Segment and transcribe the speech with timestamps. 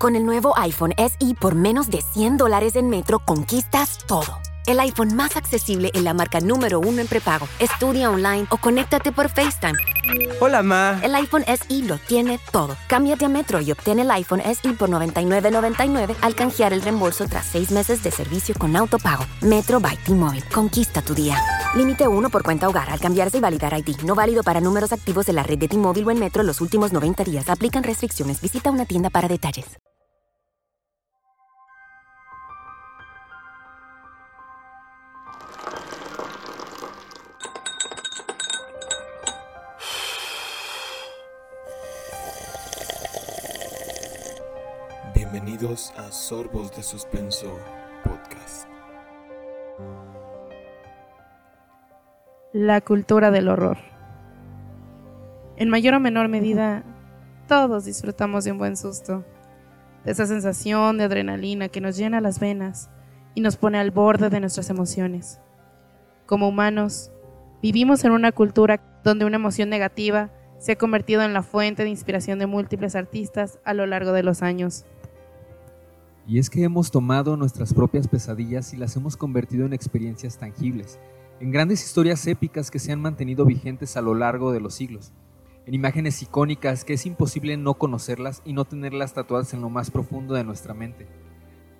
[0.00, 4.38] Con el nuevo iPhone SE por menos de 100 dólares en Metro, conquistas todo.
[4.64, 7.46] El iPhone más accesible en la marca número uno en prepago.
[7.58, 9.78] Estudia online o conéctate por FaceTime.
[10.40, 10.98] Hola, ma.
[11.02, 12.78] El iPhone SE lo tiene todo.
[12.86, 17.44] Cámbiate a Metro y obtén el iPhone SE por $99.99 al canjear el reembolso tras
[17.44, 19.26] seis meses de servicio con autopago.
[19.42, 20.44] Metro by T-Mobile.
[20.50, 21.36] Conquista tu día.
[21.72, 24.02] Límite uno por cuenta hogar al cambiarse y validar ID.
[24.04, 26.92] No válido para números activos en la red de T-Mobile o en Metro los últimos
[26.92, 27.48] 90 días.
[27.48, 28.40] Aplican restricciones.
[28.40, 29.78] Visita una tienda para detalles.
[45.14, 47.56] Bienvenidos a Sorbos de Suspenso
[48.02, 48.69] Podcast.
[52.52, 53.78] La cultura del horror.
[55.56, 56.82] En mayor o menor medida,
[57.46, 59.24] todos disfrutamos de un buen susto,
[60.04, 62.90] de esa sensación de adrenalina que nos llena las venas
[63.36, 65.40] y nos pone al borde de nuestras emociones.
[66.26, 67.12] Como humanos,
[67.62, 71.90] vivimos en una cultura donde una emoción negativa se ha convertido en la fuente de
[71.90, 74.84] inspiración de múltiples artistas a lo largo de los años.
[76.26, 80.98] Y es que hemos tomado nuestras propias pesadillas y las hemos convertido en experiencias tangibles,
[81.40, 85.12] en grandes historias épicas que se han mantenido vigentes a lo largo de los siglos,
[85.64, 89.90] en imágenes icónicas que es imposible no conocerlas y no tenerlas tatuadas en lo más
[89.90, 91.06] profundo de nuestra mente.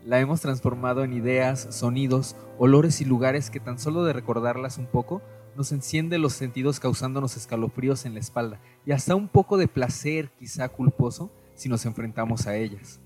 [0.02, 4.86] La hemos transformado en ideas, sonidos, olores y lugares que tan solo de recordarlas un
[4.86, 5.20] poco
[5.55, 10.30] nos enciende los sentidos causándonos escalofríos en la espalda y hasta un poco de placer
[10.39, 12.98] quizá culposo si nos enfrentamos a ellas.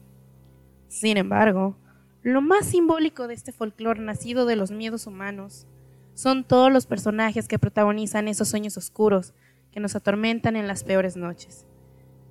[0.86, 1.76] Sin embargo,
[2.22, 5.66] lo más simbólico de este folclore nacido de los miedos humanos
[6.14, 9.34] son todos los personajes que protagonizan esos sueños oscuros
[9.72, 11.66] que nos atormentan en las peores noches,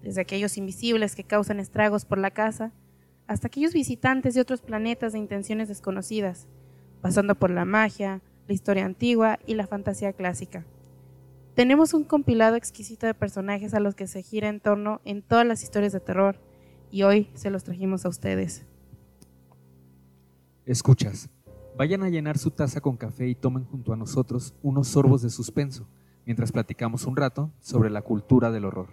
[0.01, 2.71] desde aquellos invisibles que causan estragos por la casa,
[3.27, 6.47] hasta aquellos visitantes de otros planetas de intenciones desconocidas,
[7.01, 10.65] pasando por la magia, la historia antigua y la fantasía clásica.
[11.55, 15.45] Tenemos un compilado exquisito de personajes a los que se gira en torno en todas
[15.45, 16.39] las historias de terror,
[16.89, 18.65] y hoy se los trajimos a ustedes.
[20.65, 21.29] Escuchas,
[21.75, 25.29] vayan a llenar su taza con café y tomen junto a nosotros unos sorbos de
[25.29, 25.87] suspenso,
[26.25, 28.89] mientras platicamos un rato sobre la cultura del horror.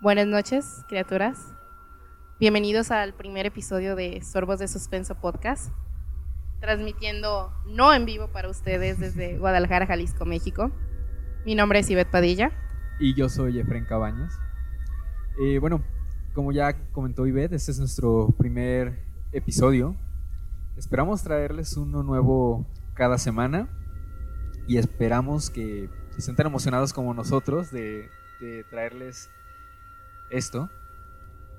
[0.00, 1.54] Buenas noches, criaturas.
[2.40, 5.72] Bienvenidos al primer episodio de Sorbos de Suspenso Podcast,
[6.60, 10.72] transmitiendo no en vivo para ustedes desde Guadalajara, Jalisco, México.
[11.46, 12.50] Mi nombre es Ivette Padilla.
[12.98, 14.36] Y yo soy Efren Cabañas.
[15.40, 15.82] Eh, bueno,
[16.34, 18.98] como ya comentó Ivette, este es nuestro primer
[19.32, 19.96] episodio.
[20.76, 23.68] Esperamos traerles uno nuevo cada semana
[24.66, 28.08] y esperamos que estén tan emocionados como nosotros de,
[28.40, 29.30] de traerles
[30.30, 30.68] esto.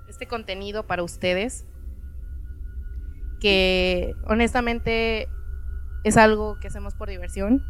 [0.08, 1.66] Este contenido para ustedes,
[3.40, 5.28] que honestamente
[6.04, 7.64] es algo que hacemos por diversión,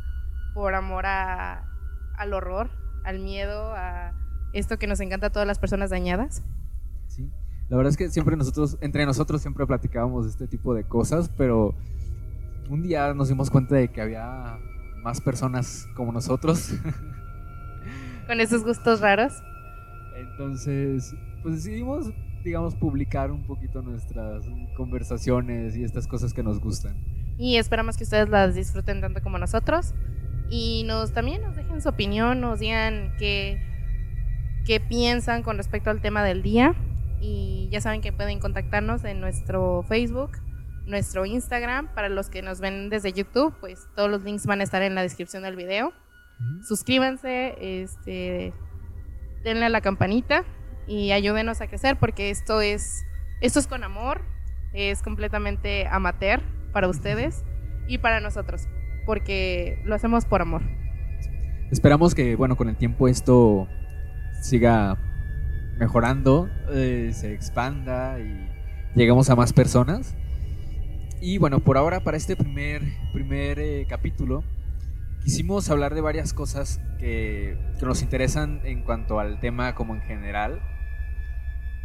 [0.54, 1.66] por amor a,
[2.18, 2.70] al horror,
[3.04, 4.14] al miedo, a
[4.54, 6.44] esto que nos encanta a todas las personas dañadas.
[7.08, 7.30] Sí.
[7.70, 11.30] La verdad es que siempre nosotros, entre nosotros siempre platicábamos de este tipo de cosas,
[11.38, 11.76] pero
[12.70, 14.60] un día nos dimos cuenta de que había
[15.02, 16.74] más personas como nosotros.
[18.28, 19.34] Con esos gustos raros.
[20.16, 22.12] Entonces, pues decidimos,
[22.44, 24.46] digamos, publicar un poquito nuestras
[24.78, 26.96] conversaciones y estas cosas que nos gustan.
[27.38, 29.94] Y esperamos que ustedes las disfruten tanto como nosotros.
[30.50, 33.60] Y nos también nos dejen su opinión, nos digan qué,
[34.66, 36.76] qué piensan con respecto al tema del día.
[37.22, 40.32] Y ya saben que pueden contactarnos en nuestro Facebook,
[40.86, 41.94] nuestro Instagram.
[41.94, 44.96] Para los que nos ven desde YouTube, pues todos los links van a estar en
[44.96, 45.94] la descripción del video.
[46.68, 48.54] Suscríbanse, este,
[49.44, 50.44] denle a la campanita
[50.88, 53.04] y ayúdenos a crecer porque esto es,
[53.42, 54.22] esto es con amor,
[54.74, 56.42] es completamente amateur
[56.74, 57.44] para ustedes
[57.88, 58.68] y para nosotros,
[59.06, 60.64] porque lo hacemos por amor.
[61.72, 63.68] Esperamos que, bueno, con el tiempo esto
[64.44, 64.98] siga
[65.80, 68.50] mejorando, eh, se expanda y
[68.94, 70.16] lleguemos a más personas.
[71.22, 72.82] Y bueno, por ahora para este primer,
[73.14, 74.44] primer eh, capítulo
[75.24, 80.02] quisimos hablar de varias cosas que, que, nos interesan en cuanto al tema como en
[80.02, 80.62] general.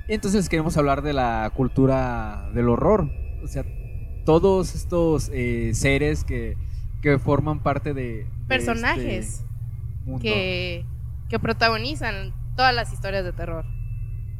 [0.08, 3.08] Entonces queremos hablar de la cultura del horror.
[3.44, 3.64] O sea,
[4.24, 6.56] todos estos eh, seres que,
[7.02, 8.02] que, forman parte de...
[8.02, 9.44] de Personajes
[10.06, 10.84] este que,
[11.28, 13.64] que protagonizan todas las historias de terror.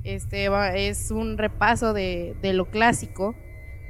[0.03, 3.37] Este es un repaso de, de, lo clásico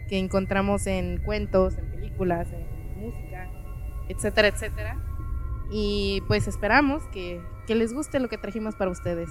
[0.07, 3.49] que encontramos en cuentos, en películas, en música,
[4.07, 4.99] etcétera, etcétera.
[5.71, 9.31] Y pues esperamos que, que les guste lo que trajimos para ustedes.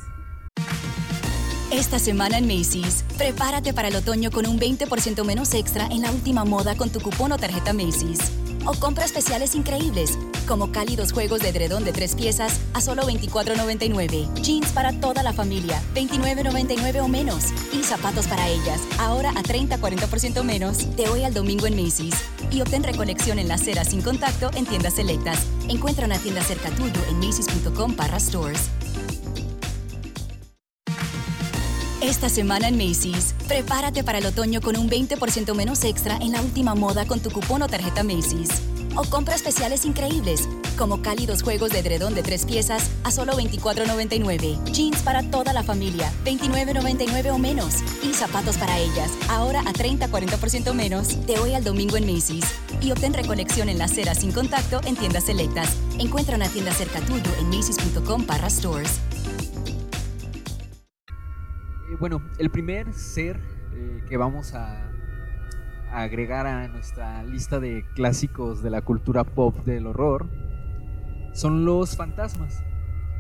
[1.72, 6.12] Esta semana en Macy's, prepárate para el otoño con un 20% menos extra en la
[6.12, 8.32] última moda con tu cupón o tarjeta Macy's.
[8.68, 14.34] O compra especiales increíbles, como cálidos juegos de edredón de tres piezas a solo $24.99.
[14.42, 17.46] Jeans para toda la familia, $29.99 o menos.
[17.72, 20.96] Y zapatos para ellas, ahora a 30-40% menos.
[20.98, 22.16] De hoy al domingo en Macy's.
[22.52, 25.48] Y obtén recolección en la acera sin contacto en tiendas selectas.
[25.70, 28.70] Encuentra una tienda cerca tuyo en macy's.com barra stores.
[32.02, 36.42] Esta semana en Macy's, prepárate para el otoño con un 20% menos extra en la
[36.42, 38.50] última moda con tu cupón o tarjeta Macy's.
[38.96, 40.48] O compra especiales increíbles,
[40.78, 44.64] como cálidos juegos de edredón de tres piezas a solo $24.99.
[44.72, 47.76] Jeans para toda la familia, $29.99 o menos.
[48.04, 51.26] Y zapatos para ellas, ahora a 30-40% menos.
[51.26, 52.46] De hoy al domingo en Macy's.
[52.80, 55.76] Y obtén recolección en la acera sin contacto en tiendas selectas.
[55.98, 59.00] Encuentra una tienda cerca tuyo en macy's.com barra stores.
[61.90, 63.40] Eh, bueno, el primer ser
[63.74, 64.92] eh, que vamos a,
[65.92, 70.28] agregar a nuestra lista de clásicos de la cultura pop del horror
[71.34, 72.62] son los fantasmas.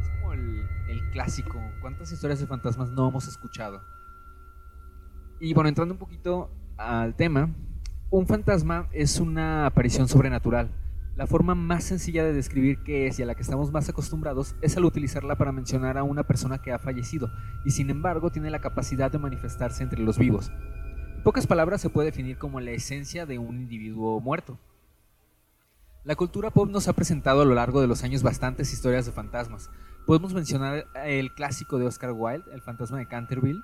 [0.01, 1.57] Es como el, el clásico.
[1.81, 3.81] ¿Cuántas historias de fantasmas no hemos escuchado?
[5.39, 7.49] Y bueno, entrando un poquito al tema,
[8.09, 10.69] un fantasma es una aparición sobrenatural.
[11.17, 14.55] La forma más sencilla de describir qué es y a la que estamos más acostumbrados
[14.61, 17.31] es al utilizarla para mencionar a una persona que ha fallecido
[17.65, 20.51] y sin embargo tiene la capacidad de manifestarse entre los vivos.
[21.15, 24.59] En pocas palabras se puede definir como la esencia de un individuo muerto.
[26.03, 29.11] La cultura pop nos ha presentado a lo largo de los años bastantes historias de
[29.11, 29.71] fantasmas.
[30.05, 33.63] Podemos mencionar el clásico de Oscar Wilde, El fantasma de Canterville,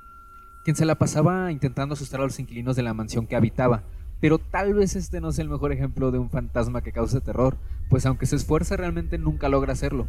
[0.63, 3.83] quien se la pasaba intentando asustar a los inquilinos de la mansión que habitaba,
[4.19, 7.57] pero tal vez este no sea el mejor ejemplo de un fantasma que cause terror,
[7.89, 10.07] pues aunque se esfuerce realmente nunca logra hacerlo.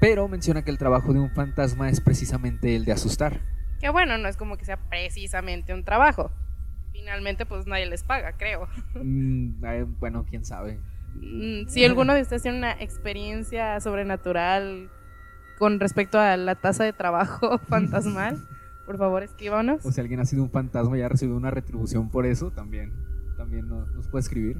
[0.00, 3.40] Pero menciona que el trabajo de un fantasma es precisamente el de asustar.
[3.80, 6.30] Que bueno, no es como que sea precisamente un trabajo.
[6.92, 8.68] Finalmente, pues nadie les paga, creo.
[8.94, 10.78] Mm, eh, bueno, quién sabe.
[11.14, 14.90] Mm, Si alguno de ustedes tiene una experiencia sobrenatural
[15.58, 18.38] con respecto a la tasa de trabajo fantasmal,
[18.86, 19.84] por favor escríbanos.
[19.84, 22.92] O si alguien ha sido un fantasma y ha recibido una retribución por eso, también,
[23.36, 24.58] también nos, nos puede escribir.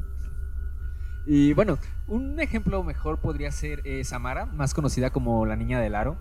[1.26, 1.78] Y bueno,
[2.08, 6.16] un ejemplo mejor podría ser eh, Samara, más conocida como la niña del aro,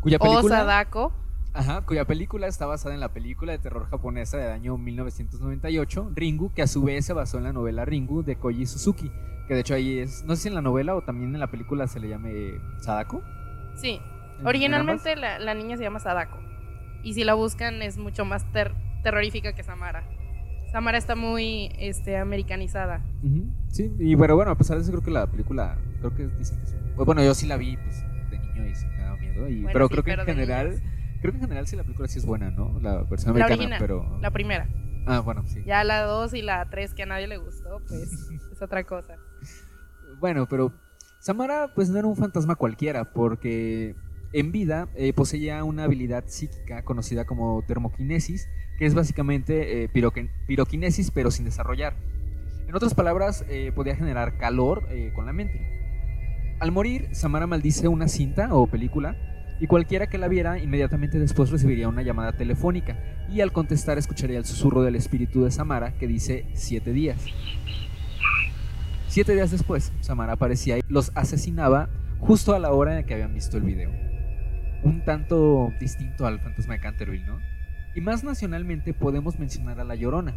[0.00, 1.12] cuya O película, Sadako.
[1.52, 6.52] ajá, cuya película está basada en la película de terror japonesa del año 1998, Ringu,
[6.54, 9.12] que a su vez se basó en la novela Ringu de Koji Suzuki,
[9.46, 11.50] que de hecho ahí es, no sé si en la novela o también en la
[11.50, 13.22] película se le llame Sadako.
[13.74, 14.00] Sí.
[14.38, 16.38] ¿En- Originalmente la, la niña se llama Sadako.
[17.02, 20.04] Y si la buscan es mucho más ter- terrorífica que Samara.
[20.72, 23.04] Samara está muy este, americanizada.
[23.68, 26.58] Sí, y bueno, bueno, a pesar de eso creo que la película, creo que dicen
[26.58, 26.76] que es...
[26.94, 29.62] pues, bueno, yo sí la vi pues, de niño y sí me daba miedo, y,
[29.62, 30.82] Bueno, pero sí, creo que pero en general, niños.
[31.20, 32.78] creo que en general sí la película sí es buena, ¿no?
[32.80, 34.20] La versión La americana, original, pero...
[34.20, 34.68] la primera.
[35.06, 35.60] Ah, bueno, sí.
[35.66, 38.12] Ya la 2 y la 3 que a nadie le gustó, pues
[38.52, 39.16] es otra cosa.
[40.20, 40.72] Bueno, pero
[41.18, 43.96] Samara pues no era un fantasma cualquiera, porque
[44.32, 48.48] en vida eh, poseía una habilidad psíquica conocida como termoquinesis,
[48.78, 49.88] que es básicamente eh,
[50.46, 51.94] piroquinesis pero sin desarrollar.
[52.70, 55.60] En otras palabras, eh, podía generar calor eh, con la mente.
[56.60, 59.16] Al morir, Samara maldice una cinta o película
[59.58, 62.96] y cualquiera que la viera inmediatamente después recibiría una llamada telefónica
[63.28, 67.20] y al contestar escucharía el susurro del espíritu de Samara que dice siete días.
[69.08, 71.88] Siete días después, Samara aparecía y los asesinaba
[72.20, 74.09] justo a la hora en que habían visto el video.
[74.82, 77.38] Un tanto distinto al fantasma de Canterville, ¿no?
[77.94, 80.34] Y más nacionalmente podemos mencionar a La Llorona.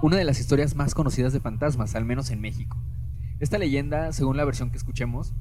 [0.00, 2.76] Una de las historias más conocidas de fantasmas, al menos en México.
[3.38, 5.34] Esta leyenda, según la versión que escuchemos,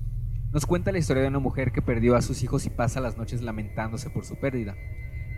[0.51, 3.17] nos cuenta la historia de una mujer que perdió a sus hijos y pasa las
[3.17, 4.75] noches lamentándose por su pérdida.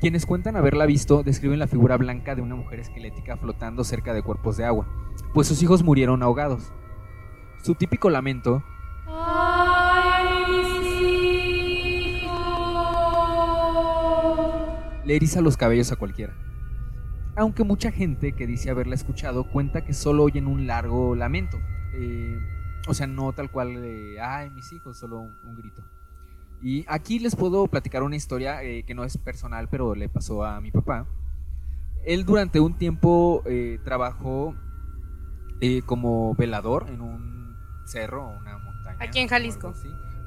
[0.01, 4.23] Quienes cuentan haberla visto describen la figura blanca de una mujer esquelética flotando cerca de
[4.23, 4.87] cuerpos de agua,
[5.33, 6.73] pues sus hijos murieron ahogados.
[7.63, 8.61] Su típico lamento
[15.05, 16.33] le eriza los cabellos a cualquiera.
[17.37, 21.57] Aunque mucha gente que dice haberla escuchado cuenta que solo oyen un largo lamento.
[21.93, 22.37] Eh,
[22.89, 25.85] o sea, no tal cual de, ay, mis hijos, solo un, grito.
[26.61, 30.43] Y aquí les puedo platicar una historia eh, que no es personal, pero le pasó
[30.43, 31.07] a mi papá.
[32.05, 34.53] Él durante un tiempo eh, trabajó
[35.85, 37.32] como velador en un
[37.85, 38.97] cerro o una montaña.
[38.99, 39.73] Aquí en Jalisco.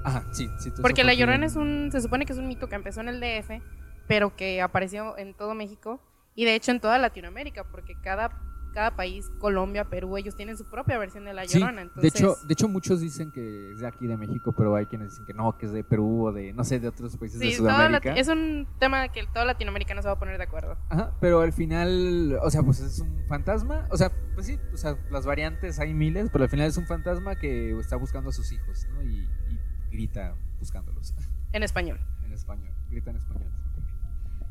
[0.04, 0.72] Ajá, sí, sí.
[0.80, 3.20] Porque La Llorona es un, se supone que es un mito que empezó en el
[3.20, 3.60] DF,
[4.06, 6.00] pero que apareció en todo México
[6.34, 8.30] y de hecho en toda Latinoamérica, porque cada,
[8.76, 11.78] cada país, Colombia, Perú, ellos tienen su propia versión de La Sí, Llorona.
[11.80, 14.84] de entonces, hecho, de hecho muchos dicen que es de aquí de México, pero hay
[14.84, 17.40] quienes dicen que no, que es de Perú o de no sé, de otros países
[17.40, 18.14] de sí, Sudamérica.
[18.14, 20.76] Es un tema que toda Latinoamérica no se va a poner de acuerdo.
[20.90, 24.76] Ajá, pero al final, o sea, pues es un fantasma, o sea, pues sí, o
[24.76, 28.32] sea, las variantes hay miles, pero al final es un fantasma que está buscando a
[28.34, 29.02] sus hijos, ¿no?
[29.02, 29.58] Y, y
[29.90, 31.14] grita buscándolos
[31.54, 31.98] En español.
[32.26, 33.50] en español, grita en español.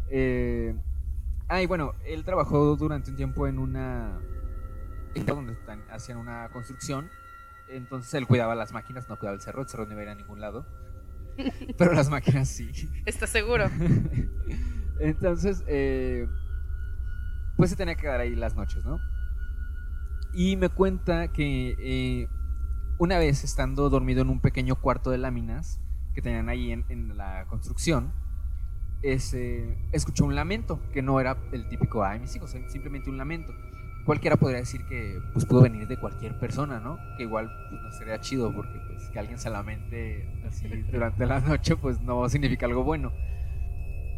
[0.10, 0.76] Eh,
[1.48, 4.20] ah, y bueno, él trabajó durante un tiempo en una
[5.24, 5.58] donde
[5.92, 7.10] hacían una construcción,
[7.70, 10.10] entonces él cuidaba las máquinas, no cuidaba el cerro, el cerro no iba a ir
[10.10, 10.66] a ningún lado,
[11.78, 12.70] pero las máquinas sí.
[13.06, 13.70] ¿Estás seguro?
[15.00, 16.28] Entonces, eh,
[17.58, 19.00] pues se tenía que quedar ahí las noches, ¿no?
[20.34, 22.28] Y me cuenta que eh,
[22.98, 25.80] una vez estando dormido en un pequeño cuarto de láminas
[26.14, 28.12] que tenían ahí en, en la construcción,
[29.02, 33.54] ese, escuchó un lamento, que no era el típico, ay, mis hijos, simplemente un lamento.
[34.06, 36.98] Cualquiera podría decir que pues, pudo venir de cualquier persona, ¿no?
[37.18, 41.40] Que igual pues, no sería chido porque pues, que alguien se lamente así durante la
[41.40, 43.12] noche pues no significa algo bueno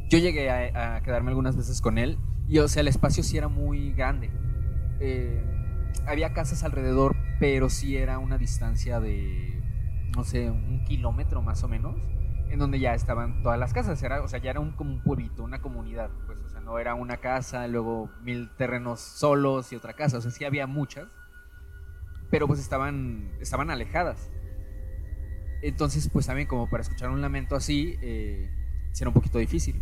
[0.10, 2.18] yo llegué a, a quedarme algunas veces con él
[2.48, 4.30] y o sea el espacio sí era muy grande
[5.00, 5.44] Eh,
[6.08, 9.62] había casas alrededor pero sí era una distancia de
[10.16, 11.96] no sé un kilómetro más o menos
[12.50, 14.02] en donde ya estaban todas las casas.
[14.04, 16.80] Era o sea ya era un como un pueblito una comunidad pues o sea no
[16.80, 20.18] era una casa luego mil terrenos solos y otra casa.
[20.18, 21.08] O sea sí había muchas
[22.30, 24.30] pero pues estaban estaban alejadas.
[25.62, 28.50] Entonces pues también como para escuchar un lamento así eh,
[29.00, 29.82] era un poquito difícil.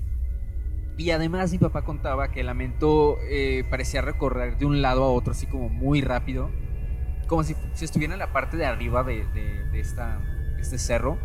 [0.98, 5.12] Y además mi papá contaba que el lamento eh, parecía recorrer de un lado a
[5.12, 6.50] otro así como muy rápido,
[7.27, 9.79] como si, si estuviera en la parte de arriba de, de-
[10.60, 11.17] este cerro,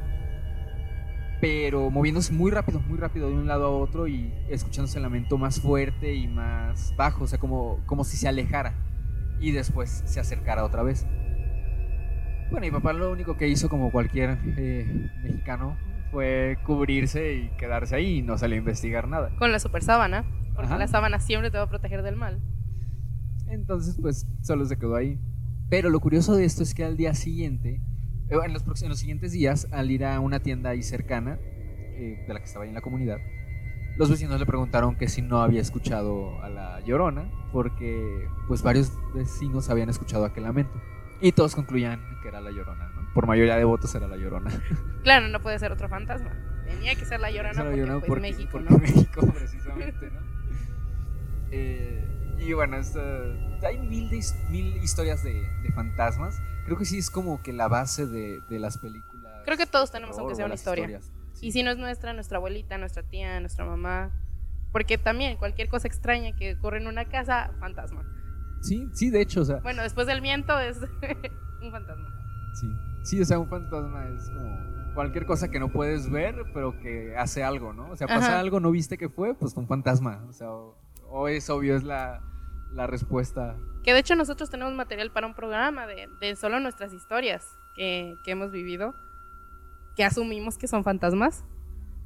[1.40, 5.38] pero moviéndose muy rápido, muy rápido de un lado a otro y escuchándose el lamento
[5.38, 8.74] más fuerte y más bajo, o sea, como, como si se alejara
[9.40, 11.06] y después se acercara otra vez.
[12.50, 15.76] Bueno, mi papá lo único que hizo como cualquier eh, mexicano
[16.10, 19.30] fue cubrirse y quedarse ahí y no salió a investigar nada.
[19.38, 20.24] Con la super sábana.
[20.54, 20.78] Porque Ajá.
[20.78, 22.40] la sábana siempre te va a proteger del mal.
[23.48, 25.18] Entonces, pues solo se quedó ahí.
[25.68, 27.80] Pero lo curioso de esto es que al día siguiente,
[28.30, 32.32] en los, en los siguientes días, al ir a una tienda ahí cercana, eh, de
[32.34, 33.18] la que estaba ahí en la comunidad,
[33.96, 38.92] los vecinos le preguntaron que si no había escuchado a la llorona, porque pues varios
[39.14, 40.80] vecinos habían escuchado aquel lamento.
[41.20, 43.12] Y todos concluían que era la llorona, ¿no?
[43.12, 44.50] Por mayoría de votos era la llorona.
[45.02, 46.30] Claro, no puede ser otro fantasma.
[46.66, 48.78] Tenía que ser la llorona Era la porque, Llorona pues, porque- México, porque ¿no?
[48.78, 50.20] México, precisamente, ¿no?
[51.50, 53.00] Eh, y bueno, esto-
[53.66, 56.40] hay mil, de his- mil historias de, de fantasmas.
[56.64, 59.42] Creo que sí es como que la base de, de las películas.
[59.44, 61.00] Creo que todos tenemos aunque sea una historia.
[61.34, 61.46] Sí.
[61.46, 64.10] Y si no es nuestra, nuestra abuelita, nuestra tía, nuestra mamá.
[64.72, 68.04] Porque también cualquier cosa extraña que ocurre en una casa, fantasma.
[68.62, 70.78] sí, sí, de hecho, o sea, Bueno, después del viento es
[71.62, 72.08] un fantasma.
[72.60, 72.66] sí.
[73.02, 77.16] Sí, o sea, un fantasma es como cualquier cosa que no puedes ver, pero que
[77.16, 77.88] hace algo, ¿no?
[77.90, 78.40] O sea, pasa Ajá.
[78.40, 80.22] algo, no viste que fue, pues fue un fantasma.
[80.28, 80.76] O sea, o,
[81.08, 82.20] o es obvio, es la,
[82.72, 83.56] la respuesta.
[83.82, 88.16] Que de hecho nosotros tenemos material para un programa de, de solo nuestras historias que,
[88.24, 88.94] que hemos vivido,
[89.96, 91.44] que asumimos que son fantasmas.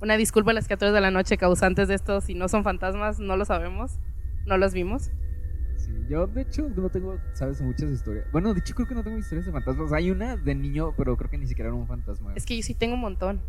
[0.00, 3.20] Una disculpa a las criaturas de la noche causantes de esto, si no son fantasmas,
[3.20, 3.98] no lo sabemos,
[4.46, 5.10] no los vimos.
[5.76, 8.30] Sí, yo de hecho no tengo, sabes, muchas historias.
[8.32, 9.92] Bueno, de hecho creo que no tengo historias de fantasmas.
[9.92, 12.32] Hay una de niño, pero creo que ni siquiera era un fantasma.
[12.34, 13.40] Es que yo sí tengo un montón.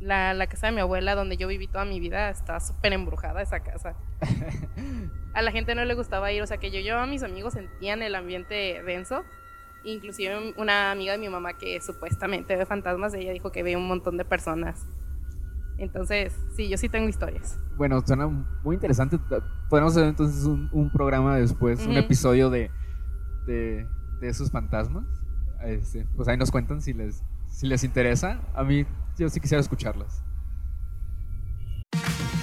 [0.00, 3.42] La, la casa de mi abuela, donde yo viví toda mi vida, está súper embrujada
[3.42, 3.94] esa casa.
[5.34, 7.52] A la gente no le gustaba ir, o sea que yo, yo a mis amigos
[7.52, 9.22] sentían el ambiente denso.
[9.84, 13.86] Inclusive una amiga de mi mamá que supuestamente ve fantasmas, ella dijo que ve un
[13.86, 14.86] montón de personas.
[15.76, 17.56] Entonces, sí, yo sí tengo historias.
[17.76, 19.18] Bueno, suena muy interesante.
[19.68, 22.70] Podemos hacer entonces un, un programa después, un episodio de,
[23.46, 23.86] de,
[24.20, 25.04] de esos fantasmas.
[25.62, 28.40] Este, pues ahí nos cuentan si les, si les interesa.
[28.54, 28.86] A mí,
[29.18, 30.22] yo sí quisiera escucharlas.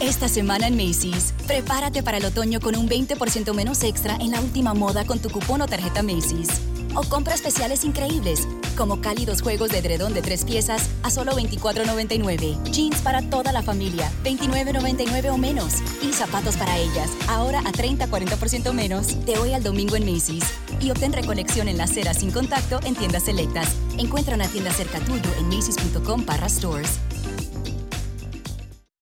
[0.00, 4.40] Esta semana en Macy's, prepárate para el otoño con un 20% menos extra en la
[4.40, 6.48] última moda con tu cupón o tarjeta Macy's.
[6.94, 12.62] O compra especiales increíbles, como cálidos juegos de edredón de tres piezas a solo $24.99.
[12.70, 15.74] Jeans para toda la familia, $29.99 o menos.
[16.00, 19.24] Y zapatos para ellas, ahora a 30-40% menos.
[19.26, 20.44] De hoy al domingo en Macy's.
[20.80, 23.74] Y obtén reconexión en la acera sin contacto en tiendas selectas.
[23.98, 27.00] Encuentra una tienda cerca tuyo en macy's.com barra stores.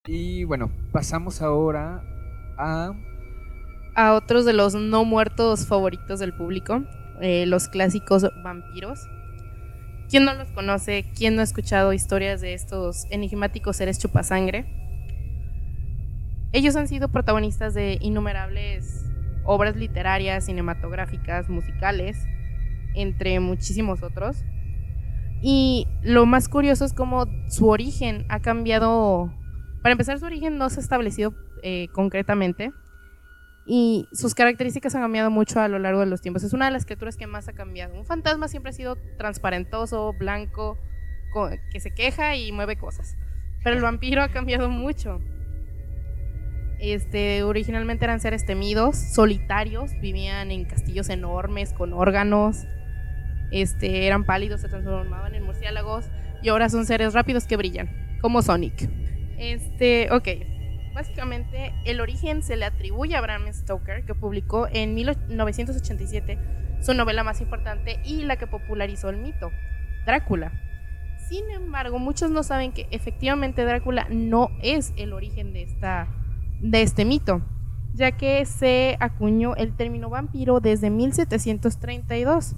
[0.07, 2.03] Y bueno, pasamos ahora
[2.59, 2.93] a...
[3.95, 6.85] A otros de los no muertos favoritos del público,
[7.21, 9.01] eh, los clásicos vampiros.
[10.09, 11.07] ¿Quién no los conoce?
[11.17, 14.67] ¿Quién no ha escuchado historias de estos enigmáticos seres chupasangre?
[16.53, 19.07] Ellos han sido protagonistas de innumerables
[19.45, 22.19] obras literarias, cinematográficas, musicales,
[22.95, 24.45] entre muchísimos otros.
[25.43, 29.33] Y lo más curioso es cómo su origen ha cambiado.
[29.87, 32.73] Para empezar, su origen no se ha establecido eh, concretamente
[33.67, 36.43] y sus características han cambiado mucho a lo largo de los tiempos.
[36.43, 37.95] Es una de las criaturas que más ha cambiado.
[37.95, 40.77] Un fantasma siempre ha sido transparentoso, blanco,
[41.71, 43.17] que se queja y mueve cosas.
[43.63, 45.21] Pero el vampiro ha cambiado mucho.
[46.81, 52.65] Este, originalmente eran seres temidos, solitarios, vivían en castillos enormes con órganos.
[53.53, 56.07] Este, eran pálidos, se transformaban en murciélagos
[56.43, 59.06] y ahora son seres rápidos que brillan, como Sonic.
[59.39, 60.29] Este, ok.
[60.95, 66.39] Básicamente, el origen se le atribuye a Bram Stoker, que publicó en 1987
[66.81, 69.51] su novela más importante y la que popularizó el mito,
[70.07, 70.53] Drácula.
[71.29, 76.09] Sin embargo, muchos no saben que efectivamente Drácula no es el origen de, esta,
[76.61, 77.43] de este mito,
[77.95, 82.55] ya que se acuñó el término vampiro desde 1732.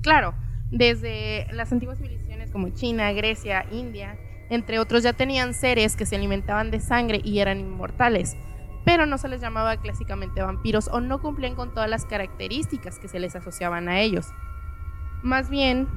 [0.00, 0.34] Claro,
[0.70, 4.18] desde las antiguas civilizaciones como China, Grecia, India,
[4.50, 8.36] entre otros ya tenían seres que se alimentaban de sangre y eran inmortales,
[8.84, 13.08] pero no se les llamaba clásicamente vampiros o no cumplían con todas las características que
[13.08, 14.26] se les asociaban a ellos.
[15.22, 15.88] Más bien,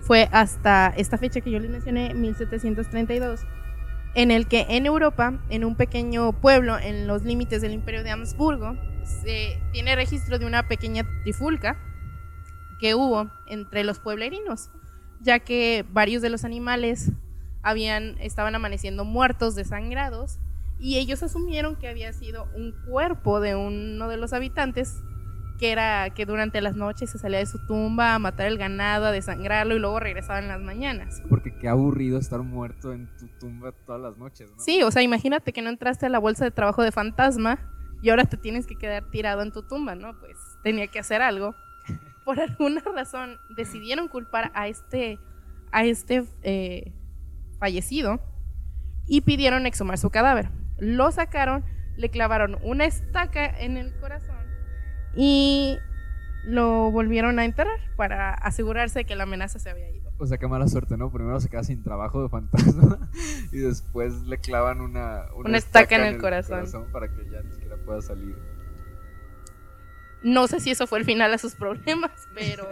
[0.00, 3.40] fue hasta esta fecha que yo les mencioné, 1732,
[4.14, 8.10] en el que en Europa, en un pequeño pueblo en los límites del imperio de
[8.10, 11.76] Habsburgo, se tiene registro de una pequeña trifulca
[12.78, 14.70] que hubo entre los pueblerinos,
[15.20, 17.12] ya que varios de los animales
[17.68, 20.38] habían, estaban amaneciendo muertos, desangrados,
[20.78, 25.02] y ellos asumieron que había sido un cuerpo de uno de los habitantes
[25.58, 29.06] que era que durante las noches se salía de su tumba a matar el ganado,
[29.06, 31.20] a desangrarlo y luego regresaba en las mañanas.
[31.28, 34.58] Porque qué aburrido estar muerto en tu tumba todas las noches, ¿no?
[34.60, 37.58] Sí, o sea, imagínate que no entraste a la bolsa de trabajo de fantasma
[38.00, 40.16] y ahora te tienes que quedar tirado en tu tumba, ¿no?
[40.20, 41.56] Pues tenía que hacer algo.
[42.24, 45.18] Por alguna razón decidieron culpar a este,
[45.72, 46.92] a este eh,
[47.58, 48.20] fallecido
[49.06, 50.50] y pidieron exhumar su cadáver.
[50.78, 51.64] Lo sacaron,
[51.96, 54.36] le clavaron una estaca en el corazón
[55.16, 55.78] y
[56.44, 60.10] lo volvieron a enterrar para asegurarse de que la amenaza se había ido.
[60.18, 61.12] O sea, qué mala suerte, ¿no?
[61.12, 63.10] Primero se queda sin trabajo de fantasma
[63.52, 66.64] y después le clavan una, una, estaca, en el, corazón.
[66.92, 68.36] para que ya ni siquiera pueda salir.
[70.22, 72.66] No sé si eso fue el final a sus problemas, pero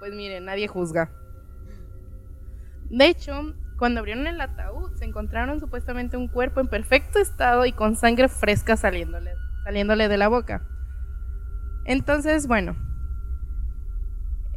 [0.00, 1.10] pues miren, nadie juzga.
[2.90, 7.72] De hecho, cuando abrieron el ataúd, se encontraron supuestamente un cuerpo en perfecto estado y
[7.72, 9.32] con sangre fresca saliéndole,
[9.64, 10.62] saliéndole de la boca.
[11.86, 12.76] Entonces, bueno,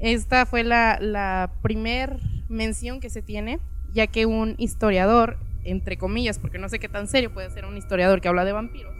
[0.01, 3.61] esta fue la, la primer mención que se tiene,
[3.93, 7.77] ya que un historiador, entre comillas, porque no sé qué tan serio puede ser un
[7.77, 8.93] historiador que habla de vampiros,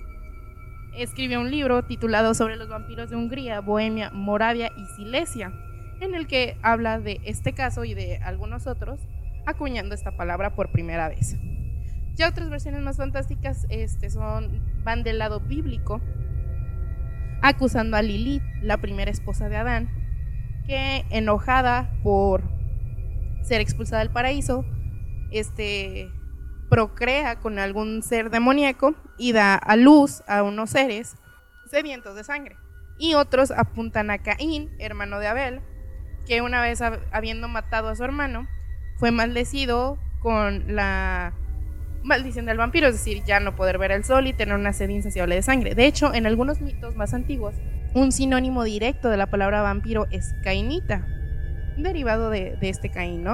[0.96, 5.52] escribió un libro titulado Sobre los vampiros de Hungría, Bohemia, Moravia y Silesia,
[6.00, 9.02] en el que habla de este caso y de algunos otros
[9.46, 11.36] acuñando esta palabra por primera vez.
[12.16, 16.00] Ya otras versiones más fantásticas este, son, van del lado bíblico,
[17.42, 19.90] acusando a Lilith, la primera esposa de Adán,
[20.66, 22.44] que enojada por
[23.42, 24.64] ser expulsada del paraíso,
[25.32, 26.10] este,
[26.70, 31.16] procrea con algún ser demoníaco y da a luz a unos seres
[31.70, 32.58] sedientos de sangre.
[32.98, 35.62] Y otros apuntan a Caín, hermano de Abel,
[36.28, 38.48] que una vez habiendo matado a su hermano,
[39.04, 41.34] fue maldecido con la
[42.04, 44.88] maldición del vampiro, es decir, ya no poder ver el sol y tener una sed
[44.88, 45.76] insaciable de sangre.
[45.76, 47.54] De hecho, en algunos mitos más antiguos,
[47.94, 51.06] un sinónimo directo de la palabra vampiro es cainita,
[51.76, 53.28] derivado de, este Caín.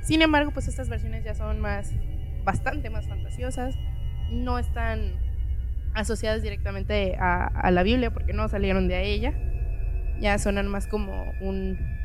[0.00, 1.90] Sin embargo, pues estas versiones ya son más,
[2.44, 3.74] bastante más fantasiosas,
[4.30, 5.18] no están
[5.92, 9.34] asociadas directamente a, a la Biblia porque no salieron de ella,
[10.20, 11.99] ya sonan más como un,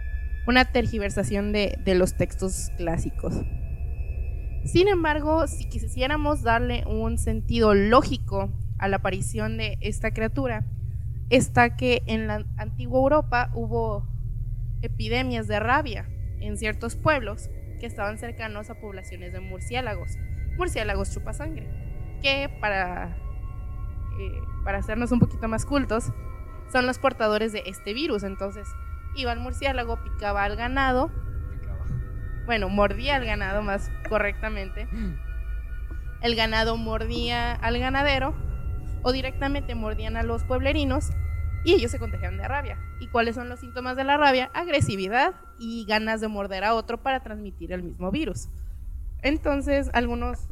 [0.48, 3.34] una tergiversación de, los textos clásicos.
[4.64, 10.66] Sin embargo, si quisiéramos darle un sentido lógico a la aparición de esta criatura,
[11.30, 14.08] está que en la antigua Europa hubo
[14.82, 20.12] epidemias de rabia en ciertos pueblos que estaban cercanos a poblaciones de murciélagos,
[20.58, 21.68] murciélagos chupasangre,
[22.22, 23.18] que para,
[24.20, 26.12] eh, para hacernos un poquito más cultos,
[26.72, 28.24] son los portadores de este virus.
[28.24, 28.68] Entonces,
[29.16, 31.12] iba el murciélago, picaba al ganado,
[32.46, 34.88] bueno, mordía al ganado más correctamente.
[36.22, 38.36] El ganado mordía al ganadero
[39.02, 41.12] o directamente mordían a los pueblerinos
[41.64, 42.80] y ellos se contagiaban de rabia.
[43.00, 44.52] ¿Y cuáles son los síntomas de la rabia?
[44.54, 48.50] Agresividad y ganas de morder a otro para transmitir el mismo virus.
[49.22, 50.48] Entonces, algunos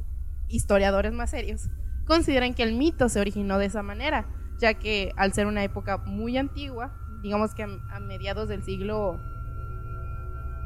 [0.47, 1.69] historiadores más serios
[2.05, 4.25] consideran que el mito se originó de esa manera,
[4.59, 9.19] ya que al ser una época muy antigua, digamos que a, mediados del siglo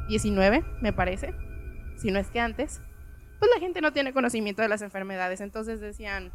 [0.08, 1.34] XIX, me parece,
[1.96, 2.82] si no es que antes,
[3.38, 6.32] pues la gente no tiene conocimiento de las enfermedades, entonces decían,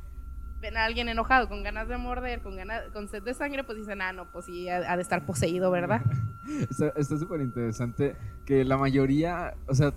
[0.62, 3.78] ven a alguien enojado con ganas de morder, con ganas, con sed de sangre, pues
[3.78, 6.02] dicen, ah, no, pues sí, ha, de estar poseído, ¿verdad?
[6.96, 9.94] está súper interesante que la mayoría, o sea,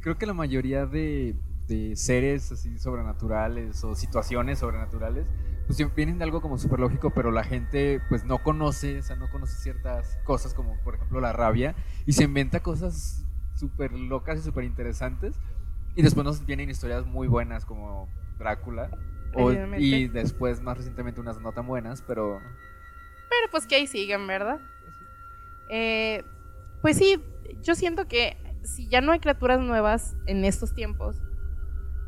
[0.00, 1.36] creo que la mayoría de,
[1.68, 5.26] de, seres así sobrenaturales o situaciones sobrenaturales,
[5.66, 9.16] pues vienen de algo como súper lógico, pero la gente pues no conoce, o sea,
[9.16, 11.74] no conoce ciertas cosas como por ejemplo la rabia
[12.06, 13.24] y se inventa cosas
[13.54, 15.36] súper locas y súper interesantes
[15.96, 18.90] y después nos vienen historias muy buenas como Drácula
[19.78, 22.40] y después, más recientemente, unas no tan buenas, pero.
[23.30, 24.60] Pero pues que ahí siguen, ¿verdad?
[25.68, 26.24] Eh,
[26.82, 27.22] pues sí,
[27.62, 31.20] yo siento que si ya no hay criaturas nuevas en estos tiempos,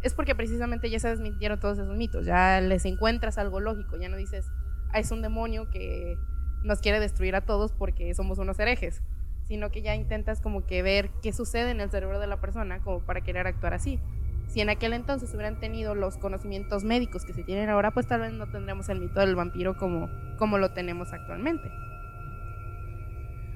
[0.06, 2.26] es porque precisamente ya se desmintieron todos esos mitos.
[2.26, 3.96] Ya les encuentras algo lógico.
[3.96, 4.46] Ya no dices,
[4.92, 6.16] ah, es un demonio que
[6.62, 9.02] nos quiere destruir a todos porque somos unos herejes.
[9.48, 12.80] Sino que ya intentas como que ver qué sucede en el cerebro de la persona
[12.80, 14.00] como para querer actuar así
[14.48, 18.20] si en aquel entonces hubieran tenido los conocimientos médicos que se tienen ahora, pues tal
[18.20, 21.70] vez no tendríamos el mito del vampiro como, como lo tenemos actualmente.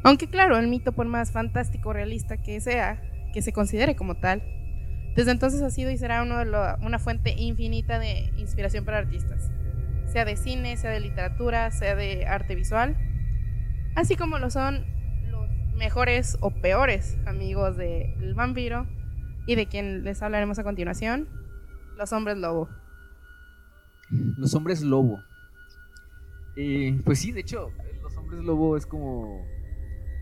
[0.03, 4.43] Aunque claro, el mito por más fantástico realista que sea, que se considere como tal,
[5.17, 9.51] desde entonces ha sido y será uno de una fuente infinita de inspiración para artistas,
[10.07, 12.97] sea de cine, sea de literatura, sea de arte visual,
[13.97, 14.87] así como lo son
[15.31, 18.87] los mejores o peores amigos del vampiro,
[19.47, 21.29] y de quien les hablaremos a continuación,
[21.97, 22.69] los hombres lobo.
[24.11, 25.21] Los hombres lobo.
[26.57, 29.45] Eh, pues sí, de hecho, los hombres lobo es como...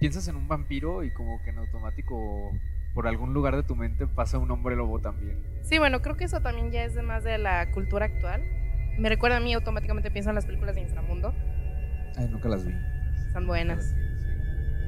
[0.01, 2.53] Piensas en un vampiro y como que en automático
[2.95, 5.39] por algún lugar de tu mente pasa un hombre lobo también.
[5.63, 8.43] Sí, bueno, creo que eso también ya es de más de la cultura actual.
[8.99, 11.35] Me recuerda a mí, automáticamente pienso en las películas de Inframundo.
[12.17, 12.75] Ay, nunca las vi.
[13.27, 13.95] Están buenas.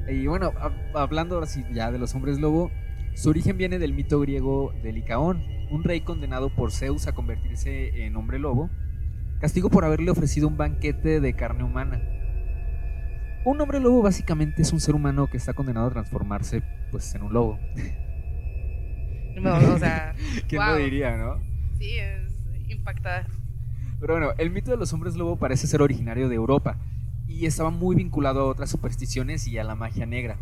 [0.09, 0.53] Y bueno,
[0.95, 2.71] hablando ahora sí ya de los hombres lobo,
[3.15, 8.05] su origen viene del mito griego de Licaón, un rey condenado por Zeus a convertirse
[8.05, 8.71] en hombre lobo,
[9.41, 12.01] castigo por haberle ofrecido un banquete de carne humana.
[13.45, 17.23] Un hombre lobo básicamente es un ser humano que está condenado a transformarse pues en
[17.23, 17.59] un lobo.
[19.37, 20.15] No, o sea,
[20.49, 21.41] ¿quién lo diría, no?
[21.79, 22.33] Sí, es
[22.69, 23.27] impactada.
[24.01, 26.79] Pero bueno, el mito de los hombres lobo parece ser originario de Europa
[27.27, 30.37] y estaba muy vinculado a otras supersticiones y a la magia negra.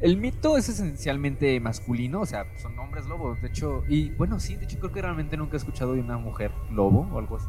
[0.00, 3.40] El mito es esencialmente masculino, o sea, son hombres lobos.
[3.40, 6.18] De hecho, y bueno, sí, de hecho creo que realmente nunca he escuchado de una
[6.18, 7.48] mujer lobo o algo así.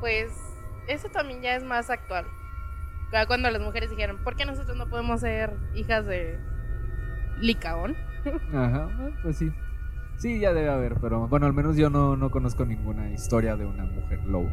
[0.00, 0.32] Pues
[0.86, 2.26] eso también ya es más actual.
[3.26, 6.38] Cuando las mujeres dijeron, ¿por qué nosotros no podemos ser hijas de
[7.40, 7.96] Licaón?
[8.54, 8.88] Ajá,
[9.22, 9.52] pues sí.
[10.16, 13.66] Sí, ya debe haber, pero bueno, al menos yo no, no conozco ninguna historia de
[13.66, 14.50] una mujer lobo.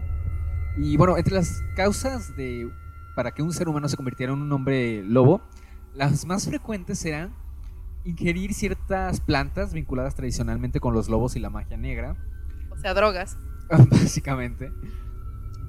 [0.77, 2.69] Y bueno, entre las causas de
[3.15, 5.41] para que un ser humano se convirtiera en un hombre lobo,
[5.93, 7.33] las más frecuentes serán
[8.03, 12.15] ingerir ciertas plantas vinculadas tradicionalmente con los lobos y la magia negra.
[12.69, 13.37] O sea, drogas.
[13.69, 14.71] Básicamente.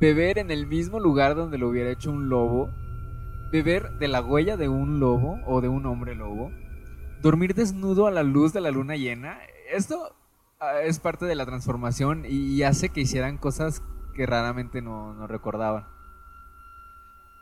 [0.01, 2.71] Beber en el mismo lugar donde lo hubiera hecho un lobo.
[3.53, 6.51] Beber de la huella de un lobo o de un hombre lobo.
[7.21, 9.39] Dormir desnudo a la luz de la luna llena.
[9.71, 10.17] Esto
[10.59, 13.83] ah, es parte de la transformación y hace que hicieran cosas
[14.15, 15.85] que raramente no, no recordaban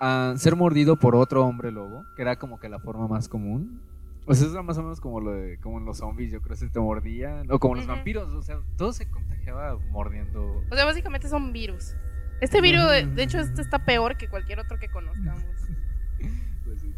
[0.00, 3.82] a ser mordido por otro hombre lobo, que era como que la forma más común.
[4.26, 6.40] O sea, eso era más o menos como lo de, como en los zombies, yo
[6.40, 10.62] creo que se te mordían, o como los vampiros, o sea, todo se contagiaba mordiendo.
[10.70, 11.94] O sea, básicamente son virus.
[12.40, 12.82] Este virus,
[13.14, 15.44] de hecho, este está peor que cualquier otro que conozcamos.
[16.64, 16.92] pues sí.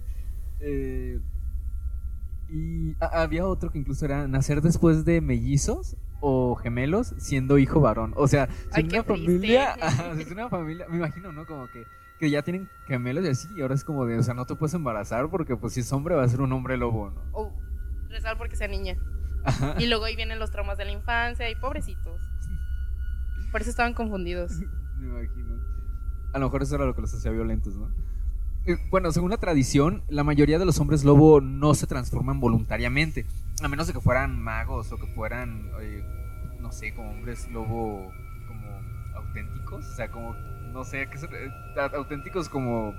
[0.61, 1.21] Eh,
[2.49, 8.13] y había otro que incluso era nacer después de mellizos o gemelos siendo hijo varón.
[8.17, 9.75] O sea, si una familia,
[10.19, 11.47] es una familia, me imagino, ¿no?
[11.47, 11.85] Como que
[12.23, 14.55] que ya tienen gemelos y así, y ahora es como de, o sea, no te
[14.55, 17.21] puedes embarazar porque pues si es hombre va a ser un hombre lobo, ¿no?
[17.33, 17.53] O
[18.11, 18.97] rezar porque sea niña.
[19.79, 22.21] Y luego ahí vienen los traumas de la infancia y pobrecitos.
[23.51, 24.53] Por eso estaban confundidos.
[24.99, 25.61] Me imagino.
[26.33, 27.93] A lo mejor eso era lo que los hacía violentos, ¿no?
[28.67, 33.27] Eh, bueno, según la tradición, la mayoría de los hombres lobo no se transforman voluntariamente,
[33.63, 36.05] a menos de que fueran magos o que fueran, eh,
[36.61, 38.13] no sé, como hombres lobo
[38.47, 38.67] como
[39.17, 40.35] auténticos, o sea, como,
[40.73, 41.51] no sé, que son, eh,
[41.95, 42.95] auténticos como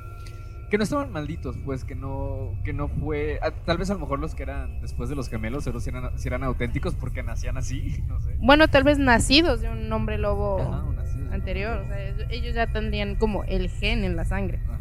[0.70, 4.00] que no estaban malditos, pues que no, que no fue, ah, tal vez a lo
[4.00, 7.22] mejor los que eran después de los gemelos, pero si eran, si eran auténticos porque
[7.22, 8.36] nacían así, no sé.
[8.40, 10.84] Bueno, tal vez nacidos de un hombre lobo Ajá,
[11.32, 14.62] anterior, o sea, ellos- ellos ya tendrían como el gen en la sangre.
[14.68, 14.73] Ajá.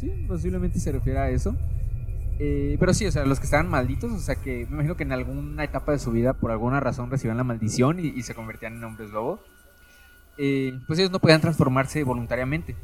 [0.00, 1.54] Sí, posiblemente se refiere a eso.
[2.38, 5.02] Eh, pero sí, o sea, los que estaban malditos, o sea, que me imagino que
[5.02, 8.76] en alguna etapa de su vida, por alguna razón, recibían la maldición y, se convertían
[8.76, 9.40] en hombres lobo.
[10.38, 12.74] eh, pues ellos no podían transformarse voluntariamente.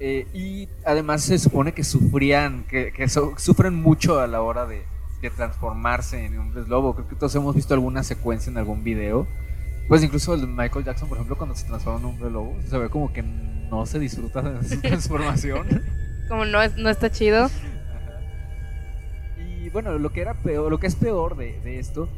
[0.00, 4.64] Eh, y además se supone que sufrían, que, que so- sufren mucho a la hora
[4.66, 4.82] de,
[5.22, 6.94] de transformarse en hombres lobo.
[6.94, 9.26] Creo que todos hemos visto alguna secuencia en algún video.
[9.88, 12.78] Pues incluso el de Michael Jackson, por ejemplo, cuando se transforma en hombre lobo, se
[12.78, 15.66] ve como que no se disfruta de su transformación.
[16.28, 17.50] Como no, es, no está chido.
[19.38, 22.08] Y bueno, lo que era peor, lo que es peor de, esto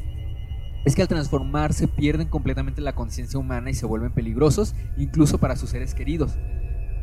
[0.84, 5.56] es que al transformarse pierden completamente la conciencia humana y se vuelven peligrosos, incluso para
[5.56, 6.38] sus seres queridos.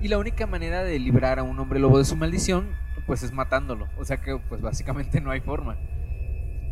[0.01, 2.69] Y la única manera de librar a un hombre lobo de su maldición,
[3.05, 3.87] pues es matándolo.
[3.97, 5.77] O sea que, pues básicamente no hay forma.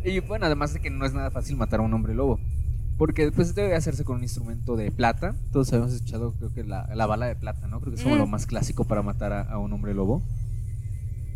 [0.04, 2.40] Y bueno, además de que no es nada fácil matar a un hombre lobo.
[2.98, 5.34] Porque después debe hacerse con un instrumento de plata.
[5.52, 7.80] Todos habíamos escuchado, creo que la, la bala de plata, ¿no?
[7.80, 8.18] Creo que es como Mm.
[8.18, 10.22] lo más clásico para matar a, a un hombre lobo.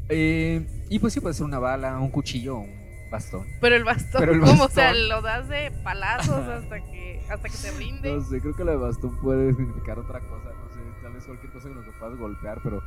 [0.08, 2.70] Eh, y pues sí, puede ser una bala, un cuchillo un
[3.10, 3.44] bastón.
[3.60, 4.64] Pero el bastón, Pero el ¿cómo?
[4.64, 5.08] O sea, bastón.
[5.08, 8.14] lo das de palazos hasta que, hasta que se rinde.
[8.14, 10.50] No sé, creo que la de bastón puede significar otra cosa.
[10.50, 12.82] No sé, tal vez cualquier cosa que nos lo puedas golpear, pero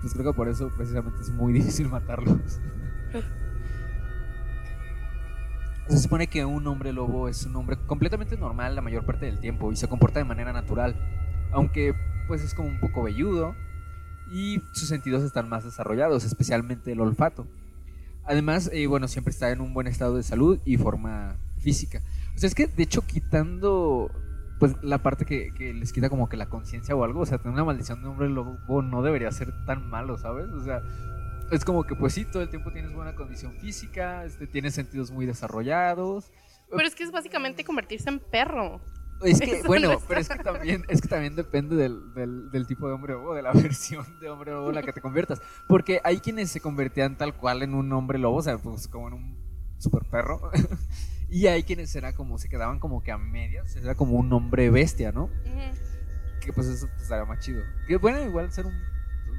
[0.00, 2.60] pues creo que por eso precisamente es muy difícil matarlos.
[5.88, 9.38] Se supone que un hombre lobo es un hombre completamente normal la mayor parte del
[9.38, 10.96] tiempo y se comporta de manera natural,
[11.52, 11.94] aunque
[12.26, 13.54] pues es como un poco velludo
[14.32, 17.46] y sus sentidos están más desarrollados, especialmente el olfato.
[18.24, 22.00] Además, eh, bueno, siempre está en un buen estado de salud y forma física.
[22.34, 24.10] O sea, es que de hecho quitando
[24.58, 27.38] pues la parte que, que les quita como que la conciencia o algo, o sea,
[27.38, 30.48] tener una maldición de hombre lobo no debería ser tan malo, ¿sabes?
[30.48, 30.80] O sea,
[31.50, 35.10] es como que pues sí, todo el tiempo tienes buena condición física, este, tienes sentidos
[35.10, 36.30] muy desarrollados.
[36.70, 38.80] Pero es que es básicamente convertirse en perro.
[39.22, 42.50] Es que, Eso bueno, no pero es que también, es que también depende del, del,
[42.50, 45.00] del tipo de hombre lobo, de la versión de hombre lobo en la que te
[45.00, 45.40] conviertas.
[45.68, 49.08] Porque hay quienes se convertían tal cual en un hombre lobo, o sea, pues como
[49.08, 49.36] en un
[49.78, 50.50] super perro.
[51.28, 54.70] y hay quienes era como, se quedaban como que a medias, era como un hombre
[54.70, 55.30] bestia, ¿no?
[56.40, 57.62] Que pues eso pues, estaría más chido.
[57.86, 58.74] Que bueno, igual ser un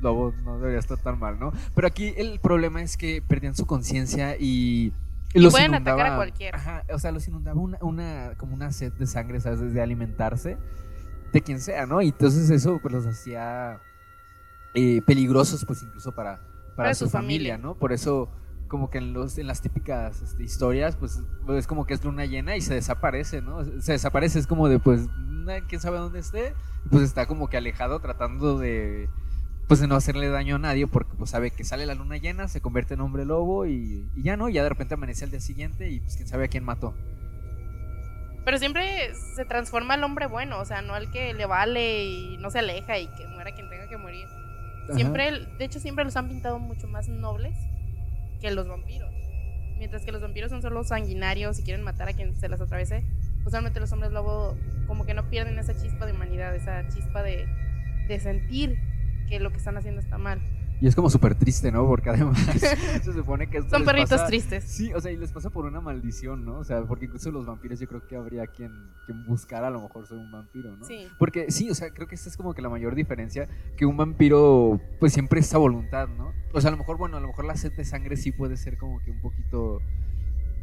[0.01, 1.51] lobo no debería estar tan mal, ¿no?
[1.73, 4.93] Pero aquí el problema es que perdían su conciencia y
[5.33, 6.57] Y los pueden atacar a cualquiera.
[6.57, 9.73] Ajá, o sea, los inundaba una, una como una sed de sangre, ¿sabes?
[9.73, 10.57] De alimentarse
[11.33, 12.01] de quien sea, ¿no?
[12.01, 13.79] Y entonces eso pues los hacía
[14.73, 17.57] eh, peligrosos, pues incluso para, para, Para su, su familia, familia.
[17.57, 17.75] ¿no?
[17.77, 18.29] Por eso
[18.67, 22.25] como que en, los, en las típicas este, historias, pues es como que es luna
[22.25, 23.63] llena y se desaparece, ¿no?
[23.81, 26.55] Se desaparece, es como de, pues, na- quién sabe dónde esté,
[26.89, 29.07] pues está como que alejado tratando de,
[29.67, 32.47] pues, de no hacerle daño a nadie, porque pues sabe que sale la luna llena,
[32.47, 34.49] se convierte en hombre lobo y, y ya, ¿no?
[34.49, 36.93] Ya de repente amanece al día siguiente y pues quién sabe a quién mató.
[38.45, 42.37] Pero siempre se transforma al hombre bueno, o sea, no al que le vale y
[42.37, 44.27] no se aleja y que muera quien tenga que morir.
[44.93, 47.57] Siempre, de hecho, siempre los han pintado mucho más nobles
[48.39, 49.11] que los vampiros.
[49.79, 53.03] Mientras que los vampiros son solo sanguinarios y quieren matar a quien se las atravese,
[53.45, 57.47] usualmente los hombres lobo como que no pierden esa chispa de humanidad, esa chispa de,
[58.07, 58.79] de sentir
[59.27, 60.41] que lo que están haciendo está mal.
[60.81, 61.87] Y es como súper triste, ¿no?
[61.87, 62.37] Porque además
[63.01, 64.65] se supone que esto Son les perritos pasa- tristes.
[64.65, 66.59] Sí, o sea, y les pasa por una maldición, ¿no?
[66.59, 68.71] O sea, porque incluso los vampiros yo creo que habría quien,
[69.05, 70.83] quien buscara a lo mejor ser un vampiro, ¿no?
[70.83, 71.07] Sí.
[71.17, 73.95] Porque sí, o sea, creo que esta es como que la mayor diferencia, que un
[73.95, 76.33] vampiro pues siempre es a voluntad, ¿no?
[76.53, 78.57] O sea, a lo mejor, bueno, a lo mejor la sed de sangre sí puede
[78.57, 79.79] ser como que un poquito,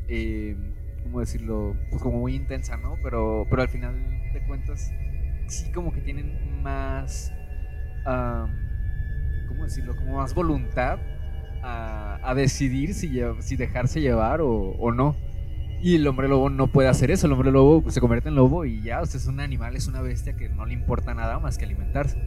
[0.09, 0.57] eh,
[1.05, 1.75] ¿cómo decirlo?
[1.91, 2.97] Pues como muy intensa, ¿no?
[3.03, 3.95] Pero, pero al final
[4.35, 4.91] de cuentas
[5.49, 7.33] sí como que tienen más,
[8.05, 9.97] ¿cómo decirlo?
[9.97, 10.99] Como más voluntad
[11.63, 15.17] a, decidir si, dejarse llevar o, o no.
[15.83, 17.27] Y el hombre lobo no puede hacer eso.
[17.27, 19.89] El hombre lobo se convierte en lobo y ya, o sea, es un animal, es
[19.89, 22.19] una bestia que no le importa nada más que alimentarse.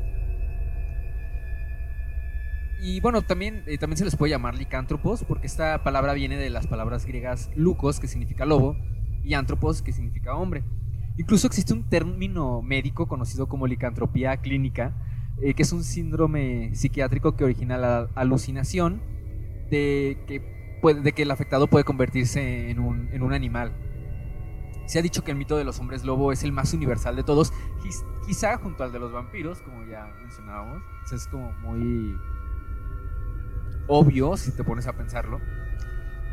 [2.81, 6.49] Y bueno, también, eh, también se les puede llamar licántropos porque esta palabra viene de
[6.49, 8.77] las palabras griegas lucos, que significa lobo,
[9.23, 10.63] y antropos, que significa hombre.
[11.17, 14.93] Incluso existe un término médico conocido como licantropía clínica,
[15.41, 19.01] eh, que es un síndrome psiquiátrico que origina la alucinación
[19.69, 23.71] de que, el afectado puede convertirse en un, en un animal.
[24.85, 27.23] Se ha dicho que el mito de los hombres lobo es el más universal de
[27.23, 30.83] todos, quiz- quizá junto al de los vampiros, como ya mencionábamos.
[31.11, 32.15] Es como muy...
[33.87, 35.39] obvio si te pones a pensarlo.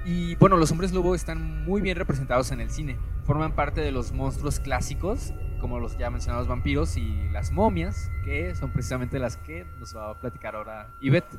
[0.04, 2.98] Y bueno, los hombres lobo están muy bien representados en el cine.
[3.24, 5.32] Forman parte de los monstruos clásicos,
[5.62, 10.11] como los ya mencionados vampiros y las momias, que son precisamente las que nos va
[10.11, 11.38] a platicar ahora Ivette.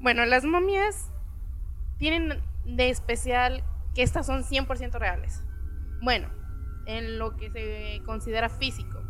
[0.00, 1.10] Bueno, las momias
[1.98, 3.62] tienen de especial
[3.94, 5.44] que estas son 100% reales.
[6.02, 6.28] Bueno,
[6.86, 9.02] en lo que se considera físico.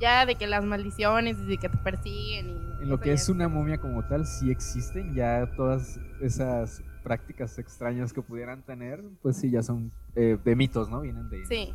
[0.00, 2.82] Ya de que las maldiciones y de que te persiguen y...
[2.82, 8.12] En lo que es una momia como tal, sí existen ya todas esas prácticas extrañas
[8.12, 11.00] que pudieran tener, pues sí, ya son eh, de mitos, ¿no?
[11.02, 11.72] Vienen de, Sí.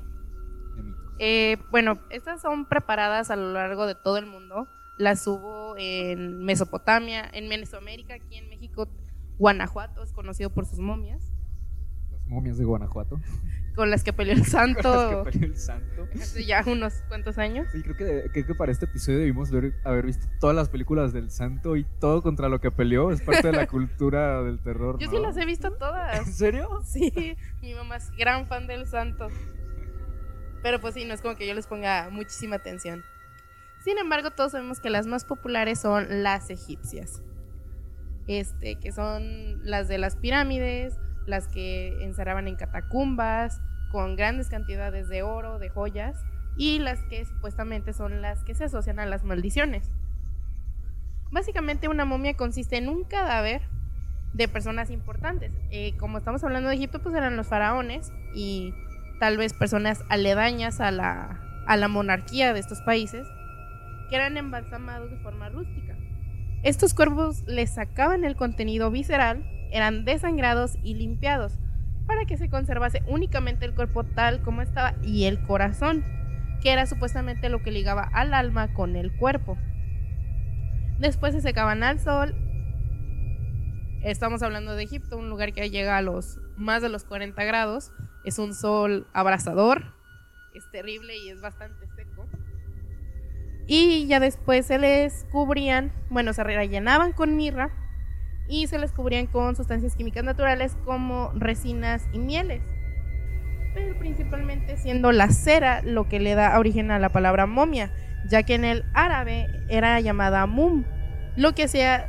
[0.75, 1.13] de mitos.
[1.19, 4.67] Eh, bueno, estas son preparadas a lo largo de todo el mundo.
[4.97, 8.56] Las hubo en Mesopotamia, en Mesoamérica, aquí en México,
[9.37, 11.31] Guanajuato es conocido por sus momias,
[12.11, 13.19] Las momias de Guanajuato.
[13.75, 16.07] con las que peleó el Con santo las que peleó el santo.
[16.19, 17.67] hace ya unos cuantos años.
[17.71, 21.13] Sí, creo que, creo que para este episodio debimos ver- haber visto todas las películas
[21.13, 23.11] del santo y todo contra lo que peleó.
[23.11, 24.97] Es parte de la cultura del terror.
[24.99, 25.11] Yo ¿no?
[25.13, 26.27] sí las he visto ¿En todas.
[26.35, 26.81] serio?
[26.83, 29.27] Sí, mi mamá es gran fan del santo.
[30.63, 33.03] Pero pues sí, no es como que yo les ponga muchísima atención.
[33.83, 37.21] Sin embargo, todos sabemos que las más populares son las egipcias.
[38.27, 43.61] Este, que son las de las pirámides, las que encerraban en catacumbas,
[43.91, 46.17] con grandes cantidades de oro, de joyas,
[46.57, 49.91] y las que supuestamente son las que se asocian a las maldiciones.
[51.31, 53.61] Básicamente una momia consiste en un cadáver
[54.33, 55.51] de personas importantes.
[55.71, 58.73] Eh, como estamos hablando de Egipto, pues eran los faraones y
[59.19, 63.27] tal vez personas aledañas a la, a la monarquía de estos países,
[64.09, 65.95] que eran embalsamados de forma rústica.
[66.63, 71.53] Estos cuerpos les sacaban el contenido visceral, eran desangrados y limpiados,
[72.05, 76.03] para que se conservase únicamente el cuerpo tal como estaba y el corazón,
[76.61, 79.57] que era supuestamente lo que ligaba al alma con el cuerpo.
[80.99, 82.35] Después se secaban al sol
[84.03, 87.91] Estamos hablando de Egipto, un lugar que llega a los más de los 40 grados.
[88.23, 89.93] Es un sol abrasador,
[90.53, 91.86] es terrible y es bastante.
[93.67, 97.69] Y ya después se les cubrían, bueno, se rellenaban con mirra
[98.47, 102.63] y se les cubrían con sustancias químicas naturales como resinas y mieles.
[103.73, 107.91] Pero principalmente siendo la cera lo que le da origen a la palabra momia,
[108.29, 110.85] ya que en el árabe era llamada mum,
[111.35, 112.07] lo que hacía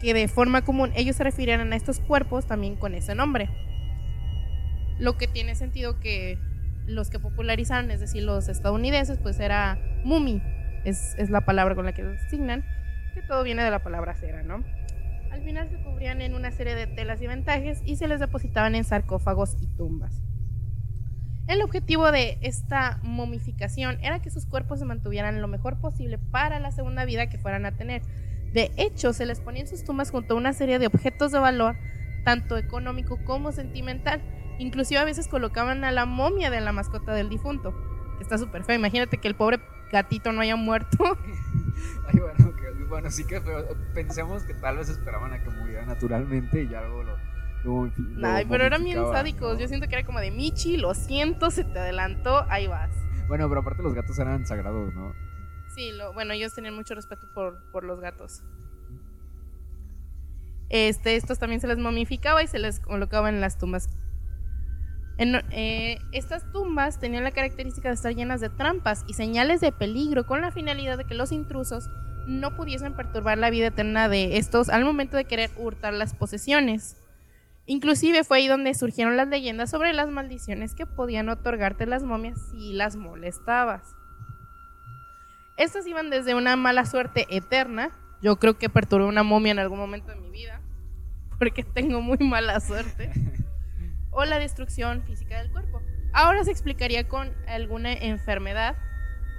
[0.00, 3.50] que de forma común ellos se refirieran a estos cuerpos también con ese nombre.
[4.98, 6.38] Lo que tiene sentido que
[6.86, 10.40] los que popularizaron, es decir, los estadounidenses, pues era mumi,
[10.86, 12.64] es, es la palabra con la que los designan,
[13.14, 14.64] que todo viene de la palabra cera, ¿no?
[15.30, 18.74] Al final se cubrían en una serie de telas y ventajes y se les depositaban
[18.74, 20.22] en sarcófagos y tumbas.
[21.48, 26.58] El objetivo de esta momificación era que sus cuerpos se mantuvieran lo mejor posible para
[26.58, 28.02] la segunda vida que fueran a tener.
[28.52, 31.38] De hecho, se les ponía en sus tumbas junto a una serie de objetos de
[31.38, 31.76] valor,
[32.24, 34.22] tanto económico como sentimental.
[34.58, 37.74] Inclusive a veces colocaban a la momia de la mascota del difunto,
[38.20, 38.76] está súper feo.
[38.76, 40.96] Imagínate que el pobre gatito no haya muerto.
[42.08, 45.84] Ay, bueno, que- bueno, sí que pero pensemos que tal vez esperaban a que muriera
[45.86, 47.16] naturalmente y ya luego lo.
[47.64, 49.54] lo momifi- lo Ay, pero eran bien sádicos.
[49.54, 49.58] ¿no?
[49.60, 52.90] Yo siento que era como de Michi, lo siento, se te adelantó, ahí vas.
[53.28, 55.12] Bueno, pero aparte los gatos eran sagrados, ¿no?
[55.74, 58.42] Sí, lo, bueno, ellos tenían mucho respeto por, por los gatos.
[60.68, 63.88] Este, estos también se les momificaba y se les colocaba en las tumbas.
[65.18, 70.26] Eh, estas tumbas tenían la característica de estar llenas de trampas y señales de peligro
[70.26, 71.88] con la finalidad de que los intrusos
[72.26, 76.96] no pudiesen perturbar la vida eterna de estos al momento de querer hurtar las posesiones.
[77.66, 82.38] Inclusive fue ahí donde surgieron las leyendas sobre las maldiciones que podían otorgarte las momias
[82.50, 83.94] si las molestabas.
[85.56, 87.92] Estas iban desde una mala suerte eterna
[88.22, 90.60] yo creo que perturbé una momia en algún momento de mi vida,
[91.38, 93.12] porque tengo muy mala suerte,
[94.16, 95.82] o la destrucción física del cuerpo.
[96.14, 98.74] Ahora se explicaría con alguna enfermedad.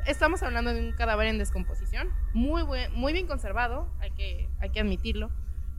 [0.05, 2.63] Estamos hablando de un cadáver en descomposición, muy,
[2.93, 5.31] muy bien conservado, hay que, hay que admitirlo,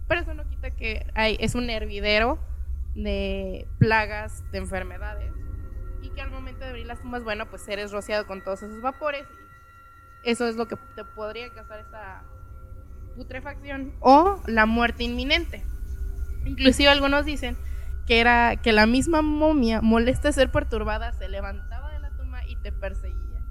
[0.09, 2.41] pero eso no quita que hay, es un hervidero
[2.97, 5.33] de plagas, de enfermedades,
[6.03, 8.83] y que al momento de abrir las tumbas, bueno, pues eres rociado con todos esos
[8.83, 9.27] vapores.
[10.25, 12.25] Eso es lo que te podría causar esta
[13.15, 15.65] putrefacción o la muerte inminente.
[16.45, 17.57] Inclusive algunos dicen
[18.09, 22.57] que era que la misma momia, molesta ser perturbada, se levantaba de la tumba y
[22.57, 23.45] te perseguía.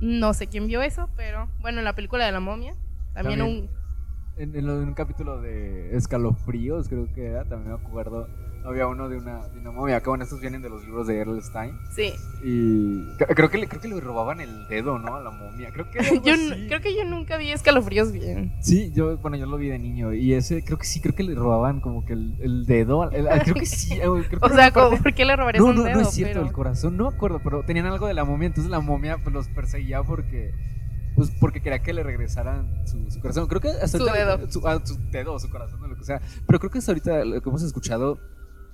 [0.00, 2.74] No sé quién vio eso, pero bueno, en la película de la momia,
[3.12, 3.68] también, un...
[4.38, 8.26] En, en, un capítulo de escalofríos, creo que era, también me acuerdo
[8.66, 10.00] había uno de una, de una momia.
[10.00, 11.78] Que bueno, estos vienen de los libros de Erlstein.
[11.90, 12.12] Sí.
[12.42, 15.16] Y creo que, le, creo que le robaban el dedo, ¿no?
[15.16, 15.70] A la momia.
[15.72, 16.34] Creo que, yo,
[16.68, 18.54] creo que yo nunca vi escalofríos bien.
[18.60, 20.12] Sí, yo, bueno, yo lo vi de niño.
[20.12, 23.08] Y ese, creo que sí, creo que le robaban como que el, el dedo.
[23.10, 23.96] creo que sí.
[24.06, 25.94] Creo que o sea, ¿por qué le robarían no, un no, dedo?
[25.96, 26.96] No, es cierto, el corazón.
[26.96, 28.46] No me acuerdo, pero tenían algo de la momia.
[28.46, 30.52] Entonces la momia pues, los perseguía porque
[31.16, 33.46] pues porque quería que le regresaran su, su corazón.
[33.46, 34.50] Creo que hasta su dedo.
[34.50, 36.20] Su, ah, su dedo, su corazón, o lo que sea.
[36.46, 38.18] Pero creo que hasta ahorita lo que hemos escuchado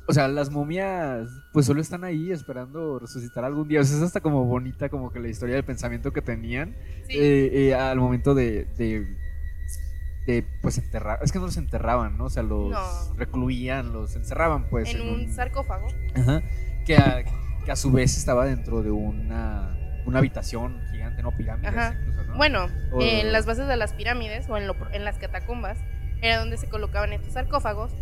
[0.06, 3.80] o sea, las momias pues solo están ahí esperando resucitar algún día.
[3.80, 6.74] O sea, es hasta como bonita como que la historia del pensamiento que tenían
[7.08, 11.20] eh, eh, al momento de, de, pues enterrar.
[11.22, 12.24] Es que no los enterraban, ¿no?
[12.24, 12.74] O sea, los
[13.16, 14.92] recluían, los encerraban pues.
[14.94, 15.88] En, un, sarcófago.
[16.16, 16.42] Ajá.
[16.84, 17.22] Que a,
[17.64, 21.72] que a, su vez estaba dentro de una, una habitación gigante, no pirámides.
[21.72, 22.36] Incluso, ¿no?
[22.36, 22.66] Bueno,
[23.00, 25.78] en las bases de las pirámides o en, lo, en las catacumbas
[26.22, 27.92] era donde se colocaban estos sarcófagos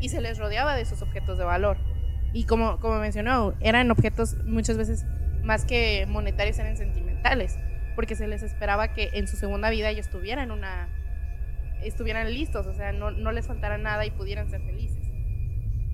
[0.00, 1.78] y se les rodeaba de esos objetos de valor.
[2.32, 5.06] Y como, como mencionó, eran objetos muchas veces
[5.42, 7.58] más que monetarios, eran sentimentales,
[7.94, 10.88] porque se les esperaba que en su segunda vida ellos tuvieran una
[11.82, 15.12] estuvieran listos, o sea, no, no les faltara nada y pudieran ser felices.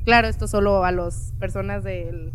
[0.04, 2.32] Claro, esto solo a las personas de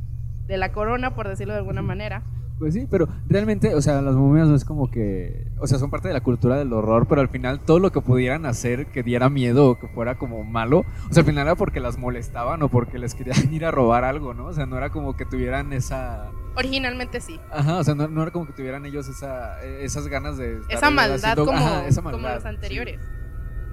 [0.48, 2.24] la corona, por decirlo de alguna manera,
[2.60, 5.90] pues sí, pero realmente, o sea, las momias no es como que, o sea, son
[5.90, 9.02] parte de la cultura del horror, pero al final todo lo que pudieran hacer que
[9.02, 10.80] diera miedo o que fuera como malo,
[11.10, 14.04] o sea, al final era porque las molestaban o porque les querían ir a robar
[14.04, 14.48] algo, ¿no?
[14.48, 16.30] O sea, no era como que tuvieran esa...
[16.56, 17.40] Originalmente sí.
[17.50, 20.60] Ajá, o sea, no, era como que tuvieran ellos esa, esas ganas de...
[20.70, 23.00] Esa maldad, como, como los anteriores.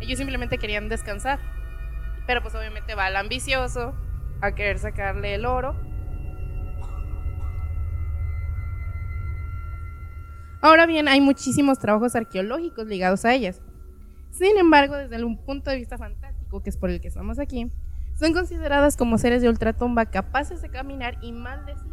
[0.01, 1.41] Ellos simplemente querían descansar,
[2.27, 3.95] pero pues obviamente va al ambicioso
[4.41, 5.75] a querer sacarle el oro
[10.63, 13.61] Ahora bien, hay muchísimos trabajos arqueológicos ligados a ellas.
[14.31, 17.71] Sin embargo, desde un punto de vista fantástico, que es por el que estamos aquí,
[18.19, 21.93] son consideradas como seres de ultratumba capaces de caminar y maldecir.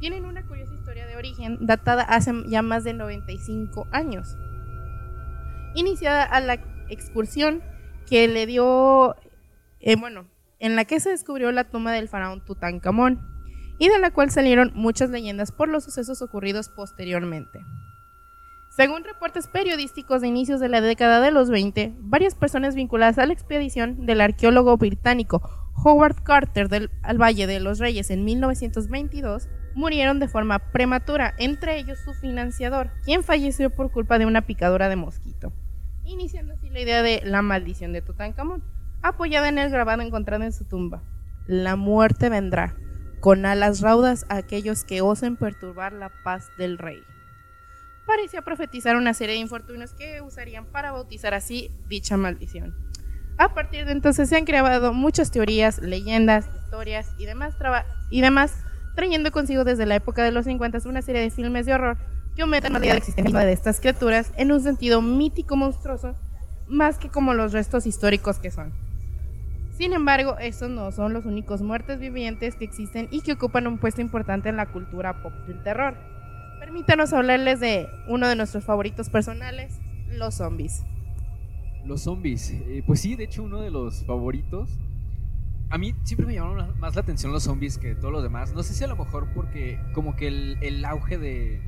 [0.00, 4.36] Tienen una curiosa historia de origen datada hace ya más de 95 años.
[5.74, 6.54] Iniciada a la
[6.88, 7.62] excursión
[8.08, 9.16] que le dio,
[9.80, 10.26] eh, bueno,
[10.58, 13.31] en la que se descubrió la tumba del faraón Tutankamón
[13.82, 17.66] y de la cual salieron muchas leyendas por los sucesos ocurridos posteriormente.
[18.70, 23.26] Según reportes periodísticos de inicios de la década de los 20, varias personas vinculadas a
[23.26, 25.42] la expedición del arqueólogo británico
[25.82, 31.98] Howard Carter al Valle de los Reyes en 1922 murieron de forma prematura, entre ellos
[32.04, 35.52] su financiador, quien falleció por culpa de una picadura de mosquito,
[36.04, 38.62] iniciando así la idea de la maldición de Tutankamón,
[39.02, 41.02] apoyada en el grabado encontrado en su tumba.
[41.48, 42.76] La muerte vendrá,
[43.22, 47.04] con alas raudas a aquellos que osen perturbar la paz del rey.
[48.04, 52.74] Parecía profetizar una serie de infortunios que usarían para bautizar así dicha maldición.
[53.38, 57.54] A partir de entonces se han creado muchas teorías, leyendas, historias y demás,
[58.10, 58.56] y demás
[58.96, 61.98] trayendo consigo desde la época de los 50 una serie de filmes de horror
[62.34, 66.16] que aumentan la existencia de estas criaturas en un sentido mítico monstruoso,
[66.66, 68.72] más que como los restos históricos que son.
[69.82, 73.78] Sin embargo, estos no son los únicos muertes vivientes que existen y que ocupan un
[73.78, 75.96] puesto importante en la cultura pop del terror.
[76.60, 80.84] Permítanos hablarles de uno de nuestros favoritos personales, los zombies.
[81.84, 84.78] Los zombies, eh, pues sí, de hecho uno de los favoritos.
[85.68, 88.54] A mí siempre me llamaron más la atención los zombies que todos los demás.
[88.54, 91.60] No sé si a lo mejor porque como que el, el auge de,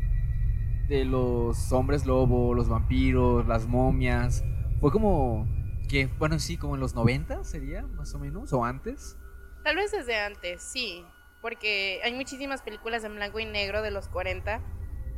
[0.87, 4.45] de los hombres lobo, los vampiros, las momias,
[4.79, 5.49] fue como
[5.89, 9.16] que, bueno, sí, como en los 90 sería, más o menos, o antes.
[9.62, 11.05] Tal vez desde antes, sí,
[11.41, 14.61] porque hay muchísimas películas en blanco y negro de los 40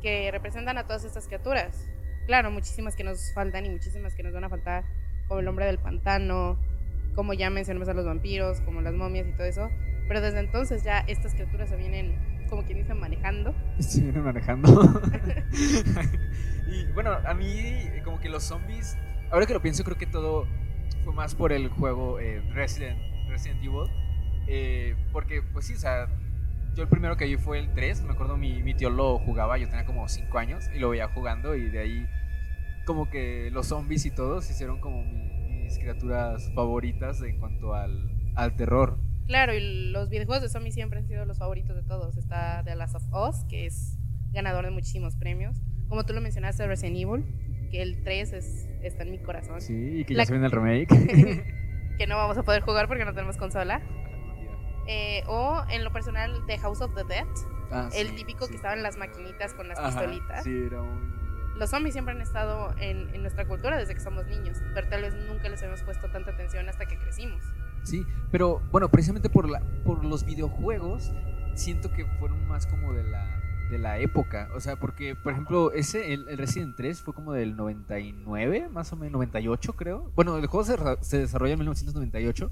[0.01, 1.87] que representan a todas estas criaturas.
[2.25, 4.83] Claro, muchísimas que nos faltan y muchísimas que nos van a faltar,
[5.27, 6.57] como el hombre del pantano,
[7.15, 9.69] como ya mencionamos a los vampiros, como las momias y todo eso.
[10.07, 13.55] Pero desde entonces ya estas criaturas se vienen, como quien dice, manejando.
[13.79, 14.69] Se vienen manejando.
[16.67, 18.97] y bueno, a mí como que los zombies
[19.31, 20.47] ahora que lo pienso, creo que todo
[21.03, 22.99] fue más por el juego eh, Resident,
[23.29, 23.89] Resident Evil.
[24.47, 26.07] Eh, porque, pues sí, o sea,
[26.75, 28.03] yo el primero que vi fue el 3.
[28.03, 31.07] Me acuerdo mi, mi tío lo jugaba, yo tenía como 5 años y lo veía
[31.09, 31.55] jugando.
[31.55, 32.07] Y de ahí,
[32.85, 37.73] como que los zombies y todos se hicieron como mi- mis criaturas favoritas en cuanto
[37.73, 38.97] al, al terror.
[39.25, 42.15] Claro, y los videojuegos de zombies siempre han sido los favoritos de todos.
[42.17, 43.97] Está The Last of Us, que es
[44.31, 45.57] ganador de muchísimos premios.
[45.89, 47.25] Como tú lo mencionaste, Resident Evil,
[47.69, 49.61] que el 3 es, está en mi corazón.
[49.61, 50.87] Sí, y que La- ya se viene el remake.
[51.97, 53.81] que no vamos a poder jugar porque no tenemos consola.
[54.87, 57.25] Eh, o en lo personal, The House of the Dead,
[57.69, 58.51] Ah, el sí, típico sí.
[58.51, 60.43] que estaba en las maquinitas con las Ajá, pistolitas.
[60.45, 61.17] Sí, era un...
[61.57, 65.01] Los zombies siempre han estado en, en nuestra cultura desde que somos niños, pero tal
[65.01, 67.43] vez nunca les hemos puesto tanta atención hasta que crecimos.
[67.83, 71.11] Sí, pero bueno, precisamente por, la, por los videojuegos,
[71.55, 73.25] siento que fueron más como de la,
[73.69, 74.49] de la época.
[74.55, 78.91] O sea, porque, por ejemplo, ese, el, el Resident 3 fue como del 99, más
[78.93, 80.11] o menos, 98 creo.
[80.15, 82.51] Bueno, el juego se, se desarrolla en 1998,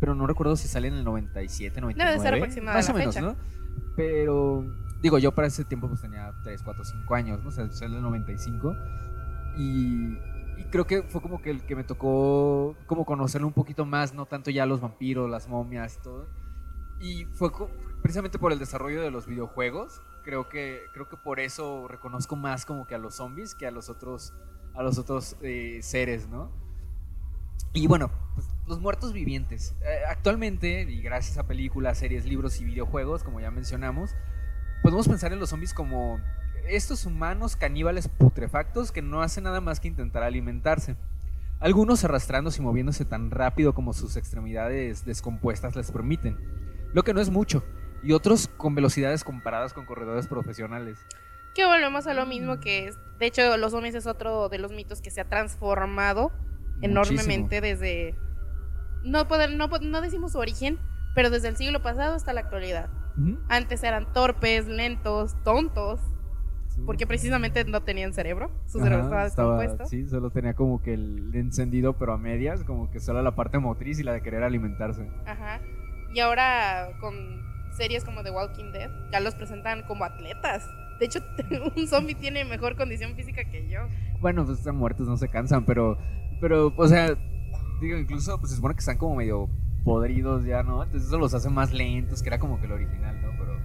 [0.00, 2.10] pero no recuerdo si sale en el 97, 99.
[2.10, 3.26] Debe ser aproximada Más la o menos, fecha.
[3.26, 3.36] ¿no?
[3.96, 4.64] Pero,
[5.02, 7.48] digo, yo para ese tiempo pues tenía 3, 4, 5 años, ¿no?
[7.48, 8.74] O sea, sale en el 95.
[9.56, 10.18] Y,
[10.58, 14.14] y creo que fue como que el que me tocó como conocerlo un poquito más,
[14.14, 16.26] no tanto ya los vampiros, las momias y todo.
[17.00, 17.50] Y fue
[18.02, 20.00] precisamente por el desarrollo de los videojuegos.
[20.24, 23.70] Creo que, creo que por eso reconozco más como que a los zombies que a
[23.70, 24.32] los otros,
[24.74, 26.50] a los otros eh, seres, ¿no?
[27.74, 29.74] Y bueno, pues, los muertos vivientes.
[29.82, 34.14] Eh, actualmente, y gracias a películas, series, libros y videojuegos, como ya mencionamos,
[34.82, 36.20] podemos pensar en los zombies como
[36.68, 40.96] estos humanos caníbales putrefactos que no hacen nada más que intentar alimentarse.
[41.60, 46.38] Algunos arrastrándose y moviéndose tan rápido como sus extremidades descompuestas les permiten,
[46.92, 47.64] lo que no es mucho,
[48.04, 50.98] y otros con velocidades comparadas con corredores profesionales.
[51.54, 54.72] Que volvemos a lo mismo que es, de hecho, los zombies es otro de los
[54.72, 56.32] mitos que se ha transformado
[56.82, 58.14] enormemente desde
[59.04, 60.78] no poder no, no decimos su origen,
[61.14, 62.90] pero desde el siglo pasado hasta la actualidad.
[63.48, 66.00] Antes eran torpes, lentos, tontos,
[66.66, 66.82] Sí.
[66.84, 69.86] porque precisamente no tenían cerebro, su cerebro Ajá, estaba descompuesto.
[69.86, 73.60] Sí, solo tenía como que el encendido, pero a medias, como que solo la parte
[73.60, 75.08] motriz y la de querer alimentarse.
[75.24, 75.60] Ajá.
[76.12, 77.14] Y ahora con
[77.76, 80.68] series como The Walking Dead, ya los presentan como atletas.
[80.98, 81.20] De hecho,
[81.76, 83.80] un zombie tiene mejor condición física que yo.
[84.20, 85.98] Bueno, pues están muertos, no se cansan, pero,
[86.40, 87.16] pero, o sea,
[87.80, 89.48] digo, incluso, pues se supone que están como medio
[89.84, 90.82] podridos ya, ¿no?
[90.82, 93.30] Entonces eso los hace más lentos, que era como que el original, ¿no?
[93.38, 93.58] Pero,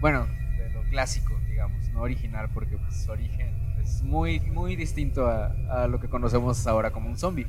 [0.00, 5.26] bueno, de lo clásico, digamos, no original, porque pues su origen es muy, muy distinto
[5.26, 7.46] a lo que conocemos ahora como un zombie.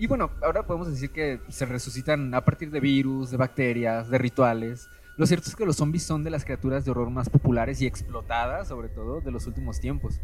[0.00, 4.16] Y bueno, ahora podemos decir que se resucitan a partir de virus, de bacterias, de
[4.16, 4.88] rituales.
[5.18, 7.86] Lo cierto es que los zombies son de las criaturas de horror más populares y
[7.86, 10.18] explotadas, sobre todo, de los últimos tiempos.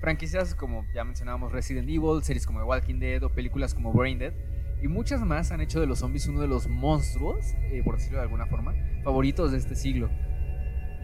[0.00, 4.18] Franquicias como ya mencionábamos Resident Evil, series como The Walking Dead o películas como Brain
[4.18, 4.32] Dead
[4.80, 8.16] y muchas más han hecho de los zombies uno de los monstruos, eh, por decirlo
[8.16, 10.08] de alguna forma, favoritos de este siglo.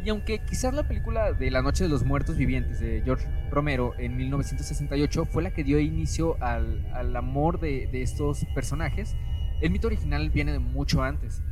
[0.04, 3.92] Y aunque quizás la película de La Noche de los Muertos Vivientes de George Romero
[3.98, 9.16] en 1968 fue la que dio inicio al, al amor de, de estos personajes,
[9.60, 11.42] el mito original viene de mucho antes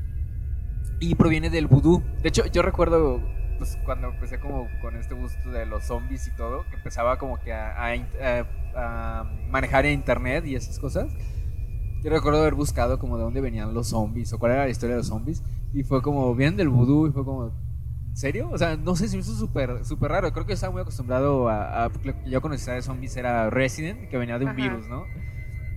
[1.01, 2.03] y proviene del vudú.
[2.22, 3.20] De hecho, yo recuerdo
[3.59, 7.38] pues, cuando empecé como con este gusto de los zombies y todo, que empezaba como
[7.40, 8.47] que a, a a-
[8.78, 11.11] a manejar internet y esas cosas.
[12.05, 14.94] Yo recuerdo haber buscado como de dónde venían los zombies o cuál era la historia
[14.94, 15.42] de los zombies
[15.72, 17.65] y fue como, vienen del vudú y fue como, ¿en
[18.16, 18.48] serio?
[18.50, 20.32] O sea, no sé, se me hizo súper súper raro.
[20.32, 24.08] Creo que estaba muy acostumbrado a, a- lo que yo conocía de zombies era Resident,
[24.08, 24.56] que venía de un Ajá.
[24.56, 25.04] virus, ¿no?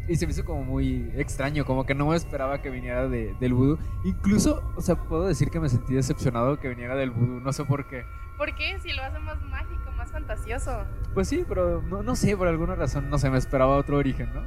[0.08, 3.36] Y se me hizo como muy extraño, como que no me esperaba que viniera de-
[3.40, 3.78] del vudú.
[4.04, 7.64] Incluso, o sea, puedo decir que me sentí decepcionado que viniera del vudú, no sé
[7.66, 8.04] por qué.
[8.38, 8.80] ¿Por qué?
[8.80, 10.86] Si lo hace más mágico, más fantasioso.
[11.14, 14.30] Pues sí, pero no, no sé, por alguna razón, no sé, me esperaba otro origen,
[14.34, 14.42] ¿no?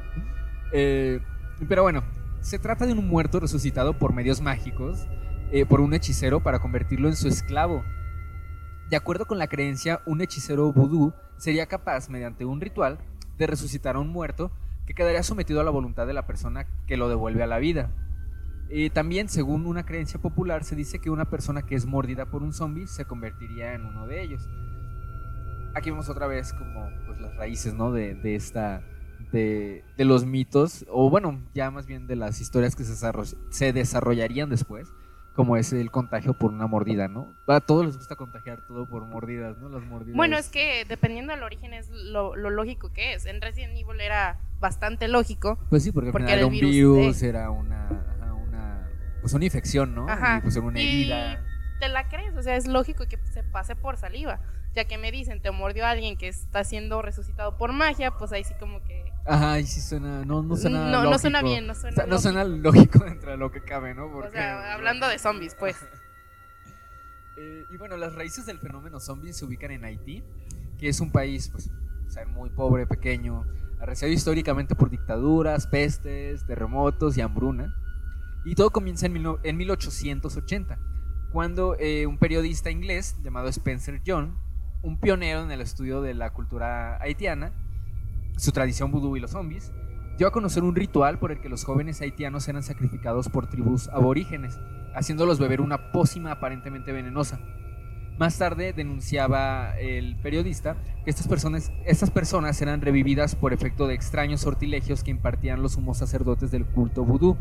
[0.73, 1.21] Eh,
[1.69, 2.03] pero bueno,
[2.41, 5.07] se trata de un muerto resucitado por medios mágicos,
[5.53, 7.85] eh, por un hechicero para convertirlo en su esclavo.
[8.89, 12.99] De acuerdo con la creencia, un hechicero vudú sería capaz, mediante un ritual,
[13.37, 14.51] de resucitar a un muerto
[14.87, 17.91] que quedaría sometido a la voluntad de la persona que lo devuelve a la vida.
[18.71, 22.43] Eh, también, según una creencia popular, se dice que una persona que es mordida por
[22.43, 24.49] un zombie se convertiría en uno de ellos.
[25.75, 27.93] Aquí vemos otra vez como pues, las raíces ¿no?
[27.93, 28.83] de, de esta
[29.33, 32.95] de, de los mitos, o bueno, ya más bien de las historias que se,
[33.51, 34.89] se desarrollarían después,
[35.35, 37.35] como es el contagio por una mordida, ¿no?
[37.47, 39.69] A todos les gusta contagiar todo por mordidas, ¿no?
[39.69, 40.17] Las mordidas.
[40.17, 43.27] Bueno, es que dependiendo del origen es lo, lo lógico que es.
[43.27, 45.59] En Resident Evil era bastante lógico.
[45.71, 47.89] Pues sí, porque al porque final era un virus era una,
[48.47, 48.89] una,
[49.21, 50.09] pues una infección, ¿no?
[50.09, 50.39] Ajá.
[50.39, 51.41] Y pues era una y herida.
[51.81, 54.41] te la crees, o sea, es lógico que se pase por saliva.
[54.75, 58.43] Ya que me dicen, te mordió alguien que está siendo resucitado por magia, pues ahí
[58.45, 59.05] sí como que...
[59.27, 61.19] Ajá, y sí suena, no, no suena No, no lógico.
[61.19, 62.23] suena bien, no suena O sea, no lógico.
[62.23, 64.07] suena lógico dentro de lo que cabe, ¿no?
[64.07, 65.77] O Porque- sea, hablando de zombies, pues.
[67.39, 70.23] Eh, y bueno, las raíces del fenómeno zombie se ubican en Haití,
[70.79, 71.71] que es un país pues,
[72.07, 73.47] o sea, muy pobre, pequeño,
[73.81, 77.75] arreciado históricamente por dictaduras, pestes, terremotos y hambruna.
[78.45, 80.79] Y todo comienza en, mil no- en 1880,
[81.33, 84.37] cuando eh, un periodista inglés llamado Spencer John,
[84.83, 87.53] un pionero en el estudio de la cultura haitiana,
[88.37, 89.73] su tradición vudú y los zombies,
[90.19, 93.89] dio a conocer un ritual por el que los jóvenes haitianos eran sacrificados por tribus
[93.89, 94.59] aborígenes,
[94.95, 97.41] haciéndolos beber una pócima aparentemente venenosa.
[98.19, 103.95] Más tarde denunciaba el periodista que estas personas, estas personas eran revividas por efecto de
[103.95, 107.39] extraños sortilegios que impartían los sumos sacerdotes del culto vudú.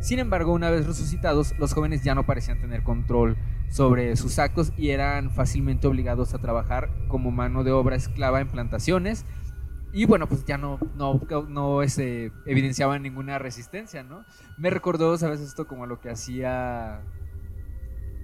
[0.00, 3.36] Sin embargo, una vez resucitados, los jóvenes ya no parecían tener control
[3.70, 8.48] sobre sus actos y eran fácilmente obligados a trabajar como mano de obra esclava en
[8.48, 9.24] plantaciones.
[9.92, 14.24] Y bueno, pues ya no, no, no este, evidenciaban ninguna resistencia, ¿no?
[14.58, 15.40] Me recordó, ¿sabes?
[15.40, 17.00] Esto como lo que hacía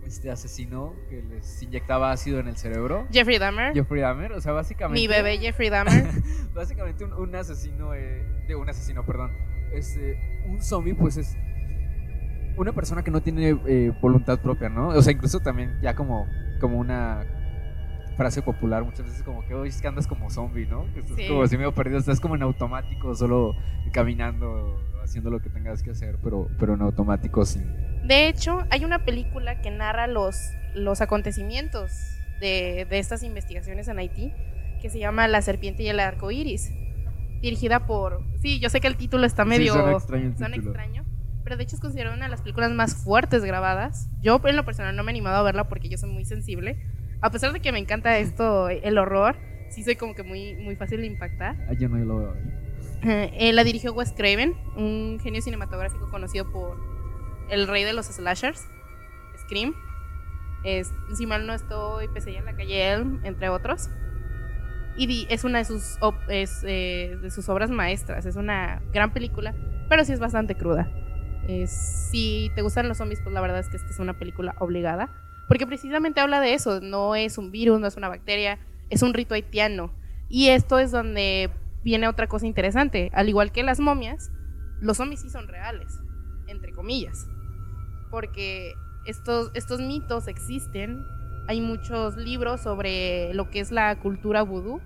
[0.07, 3.07] este asesino que les inyectaba ácido en el cerebro.
[3.11, 3.73] Jeffrey Dahmer.
[3.73, 5.01] Jeffrey Dahmer, o sea, básicamente...
[5.01, 6.07] Mi bebé Jeffrey Dahmer.
[6.55, 9.33] básicamente un, un asesino, eh, de un asesino, perdón.
[9.73, 11.37] Este, un zombie, pues es
[12.57, 14.89] una persona que no tiene eh, voluntad propia, ¿no?
[14.89, 16.27] O sea, incluso también ya como,
[16.61, 17.25] como una
[18.17, 20.85] frase popular muchas veces como que hoy es que andas como zombie, ¿no?
[20.95, 21.27] Que estás Sí.
[21.29, 23.55] como así medio perdido, estás como en automático, solo
[23.93, 27.65] caminando, haciendo lo que tengas que hacer, pero, pero en automático sin...
[28.07, 30.37] De hecho, hay una película que narra los,
[30.75, 31.91] los acontecimientos
[32.41, 34.33] de, de estas investigaciones en Haití
[34.81, 36.71] que se llama La serpiente y el arco iris.
[37.41, 38.23] Dirigida por.
[38.41, 39.75] Sí, yo sé que el título está medio.
[39.75, 41.04] Sí, suena extraño
[41.45, 44.09] pero de hecho es considerada una de las películas más fuertes grabadas.
[44.23, 46.77] Yo, en lo personal, no me he animado a verla porque yo soy muy sensible.
[47.21, 49.37] A pesar de que me encanta esto, el horror,
[49.71, 51.57] sí soy como que muy, muy fácil de impactar.
[51.69, 52.35] Ay, yo no lo veo.
[53.07, 56.79] Eh, la dirigió Wes Craven, un genio cinematográfico conocido por
[57.51, 58.67] el rey de los slashers,
[59.43, 59.75] Scream.
[60.65, 63.91] Es, si mal no estoy, Pesadilla en la calle Elm, entre otros.
[64.97, 68.25] Y es una de sus, op- es, eh, de sus obras maestras.
[68.25, 69.55] Es una gran película,
[69.91, 70.89] pero sí es bastante cruda.
[71.49, 74.55] Eh, si te gustan los zombies, pues la verdad es que esta es una película
[74.59, 75.11] obligada.
[75.49, 76.81] Porque precisamente habla de eso.
[76.81, 78.59] No es un virus, no es una bacteria,
[78.91, 79.93] es un rito haitiano.
[80.29, 81.51] Y esto es donde
[81.83, 83.11] viene otra cosa interesante.
[83.15, 84.31] Al igual que las momias,
[84.81, 86.01] los zombies sí son reales,
[86.47, 87.27] entre comillas.
[88.11, 88.75] Porque
[89.07, 91.05] estos, estos mitos existen.
[91.47, 94.81] Hay muchos libros sobre lo que es la cultura vudú.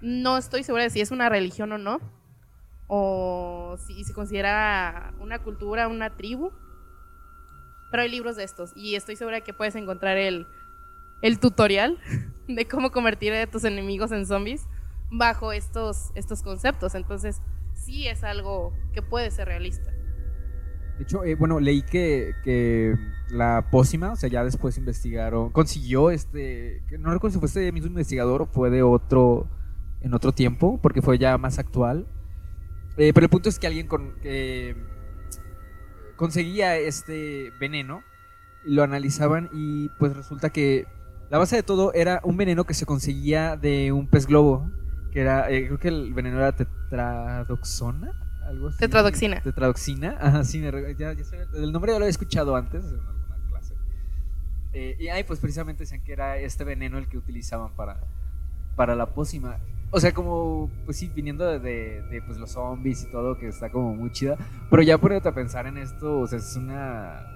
[0.00, 2.00] No estoy segura de si es una religión o no.
[2.94, 6.52] O si se considera una cultura, una tribu.
[7.90, 8.72] Pero hay libros de estos.
[8.76, 10.46] Y estoy segura que puedes encontrar el,
[11.22, 11.98] el tutorial
[12.48, 14.66] de cómo convertir a tus enemigos en zombies
[15.10, 16.94] bajo estos, estos conceptos.
[16.94, 17.40] Entonces,
[17.72, 19.90] sí es algo que puede ser realista.
[20.98, 22.94] De hecho, eh, bueno, leí que, que
[23.30, 27.88] la pócima, o sea, ya después investigaron, consiguió este, no recuerdo si fue este mismo
[27.88, 29.48] investigador o fue de otro,
[30.02, 32.06] en otro tiempo, porque fue ya más actual.
[32.96, 34.76] Eh, pero el punto es que alguien con, que
[36.16, 38.02] conseguía este veneno,
[38.64, 40.86] lo analizaban y pues resulta que
[41.30, 44.70] la base de todo era un veneno que se conseguía de un pez globo,
[45.10, 48.12] que era, eh, creo que el veneno era tetradoxona,
[48.46, 48.78] algo así.
[48.78, 49.40] Tetradoxina.
[49.40, 50.62] Tetradoxina, ajá, sí,
[50.98, 53.74] ya, ya sé, el nombre ya lo había escuchado antes en alguna clase.
[54.74, 57.98] Eh, y ahí pues precisamente decían que era este veneno el que utilizaban para,
[58.76, 59.58] para la pócima.
[59.94, 63.70] O sea, como, pues sí, viniendo de, de, pues, los zombies y todo, que está
[63.70, 64.38] como muy chida.
[64.70, 67.26] Pero ya ponerte a pensar en esto, o sea, es una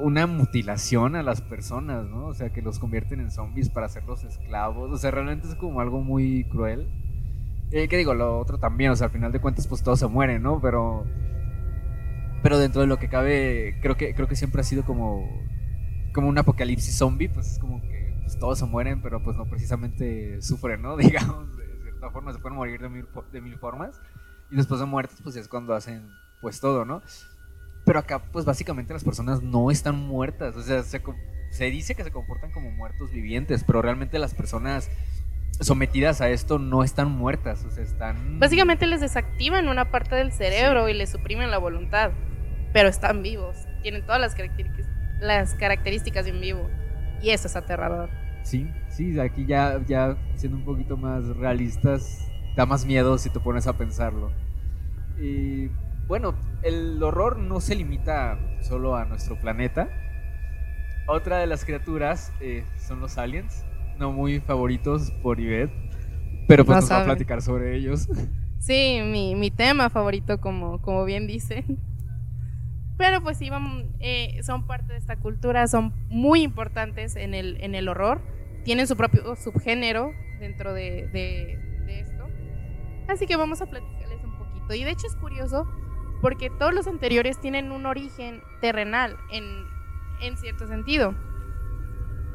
[0.00, 2.26] una mutilación a las personas, ¿no?
[2.26, 4.90] O sea, que los convierten en zombies para hacerlos esclavos.
[4.92, 6.88] O sea, realmente es como algo muy cruel.
[7.70, 8.14] Eh, ¿Qué digo?
[8.14, 10.60] Lo otro también, o sea, al final de cuentas, pues todos se mueren, ¿no?
[10.60, 11.04] Pero.
[12.42, 15.28] Pero dentro de lo que cabe, creo que, creo que siempre ha sido como.
[16.12, 17.93] Como un apocalipsis zombie, pues es como que
[18.24, 20.96] pues, todos se mueren, pero pues no precisamente sufren, ¿no?
[20.98, 24.00] Digamos, de cierta forma, se pueden morir de mil, de mil formas.
[24.50, 26.10] Y después de muertos, pues es cuando hacen
[26.40, 27.02] pues todo, ¿no?
[27.84, 30.56] Pero acá, pues básicamente las personas no están muertas.
[30.56, 31.02] O sea, se,
[31.50, 34.90] se dice que se comportan como muertos vivientes, pero realmente las personas
[35.60, 37.64] sometidas a esto no están muertas.
[37.64, 38.38] O sea, están.
[38.38, 42.12] Básicamente les desactivan una parte del cerebro y les suprimen la voluntad,
[42.72, 43.56] pero están vivos.
[43.82, 44.86] Tienen todas las características,
[45.20, 46.70] las características de un vivo.
[47.24, 48.10] Y eso es aterrador.
[48.42, 53.40] Sí, sí, aquí ya, ya siendo un poquito más realistas, da más miedo si te
[53.40, 54.30] pones a pensarlo.
[55.18, 55.68] Y
[56.06, 59.88] bueno, el horror no se limita solo a nuestro planeta.
[61.06, 63.64] Otra de las criaturas eh, son los aliens.
[63.98, 65.72] no muy favoritos por Ivette,
[66.46, 68.06] pero pues No nos va a platicar sobre ellos.
[68.58, 71.64] Sí, mi, mi tema favorito, como, como bien dice.
[72.96, 73.50] Pero pues sí,
[74.00, 78.20] eh, son parte de esta cultura, son muy importantes en el, en el horror.
[78.64, 82.24] Tienen su propio subgénero dentro de, de- de esto.
[83.08, 84.74] Así que vamos a platicarles un poquito.
[84.74, 85.66] Y de hecho es curioso
[86.22, 89.44] porque todos los anteriores tienen un origen terrenal en,
[90.22, 91.14] en cierto sentido.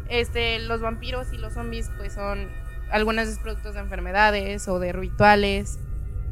[0.10, 2.48] Este, los vampiros y los zombies pues son
[2.92, 5.80] algunas veces productos de enfermedades o de rituales.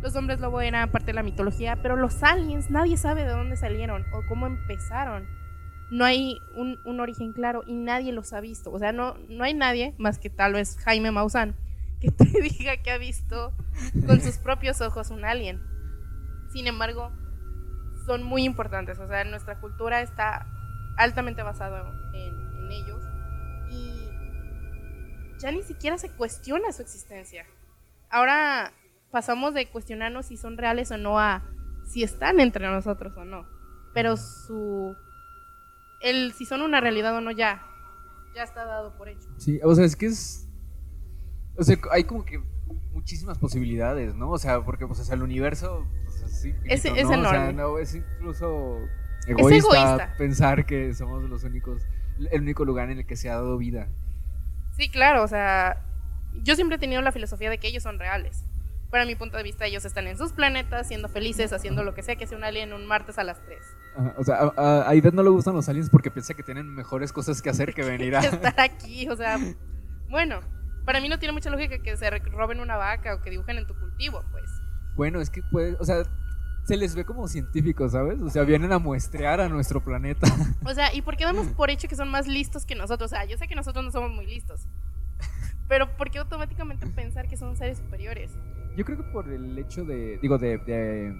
[0.01, 3.57] Los hombres lobo eran parte de la mitología, pero los aliens nadie sabe de dónde
[3.57, 5.27] salieron o cómo empezaron.
[5.89, 8.71] No hay un, origen claro y nadie los ha visto.
[8.71, 11.55] O sea, no, no hay nadie, más que tal vez Jaime Maussan,
[11.99, 13.53] que te diga que ha visto
[14.05, 15.61] con sus propios ojos un alien.
[16.51, 17.11] Sin embargo,
[18.05, 18.99] son muy importantes.
[18.99, 20.45] O sea, nuestra cultura está
[20.97, 22.33] altamente basada en,
[22.63, 23.03] en ellos
[23.71, 24.09] y
[25.39, 27.45] ya ni siquiera se cuestiona su existencia.
[28.09, 28.73] Ahora
[29.17, 31.41] pasamos de cuestionarnos si son reales o no a
[31.87, 33.47] si están entre nosotros o no.
[33.91, 34.95] Pero su
[36.01, 37.65] el si son una realidad o no ya
[38.35, 39.27] ya está dado por hecho.
[39.37, 40.47] Sí, o sea, es que es.
[41.57, 42.39] O sea, hay como que
[42.93, 44.29] muchísimas posibilidades, ¿no?
[44.29, 46.99] O sea, porque pues, o sea, el universo pues, es, infinito, Es- es ¿no?
[46.99, 47.53] O sea, enorme.
[47.53, 48.77] no, es incluso
[49.25, 50.13] egoísta, egoísta.
[50.19, 51.81] pensar que somos los únicos,
[52.29, 53.87] el único lugar en el que se ha dado vida.
[54.75, 55.83] Sí, claro, o sea,
[56.43, 58.43] yo siempre he tenido la filosofía de que ellos son reales.
[58.89, 62.03] Para mi punto de vista, ellos están en sus planetas, siendo felices, haciendo lo que
[62.03, 63.59] sea que sea un alien un martes a las 3.
[63.97, 66.73] Ajá, o sea, a, a, Ivette no le gustan los aliens porque piensa que tienen
[66.73, 68.19] mejores cosas que hacer que venir a...
[68.19, 69.37] estar aquí, o sea,
[70.09, 70.39] bueno,
[70.85, 73.67] para mí no tiene mucha lógica que se roben una vaca o que dibujen en
[73.67, 74.45] tu cultivo, pues.
[74.95, 76.03] Bueno, es que pues, o sea,
[76.67, 78.21] se les ve como científicos, ¿sabes?
[78.21, 80.27] O sea, vienen a muestrear a nuestro planeta.
[80.65, 83.11] O sea, ¿y por qué damos por hecho que son más listos que nosotros?
[83.11, 84.67] O sea, yo sé que nosotros no somos muy listos.
[85.67, 88.31] Pero ¿por qué automáticamente pensar que son seres superiores?
[88.77, 91.15] Yo creo que por el hecho de, digo, de, de,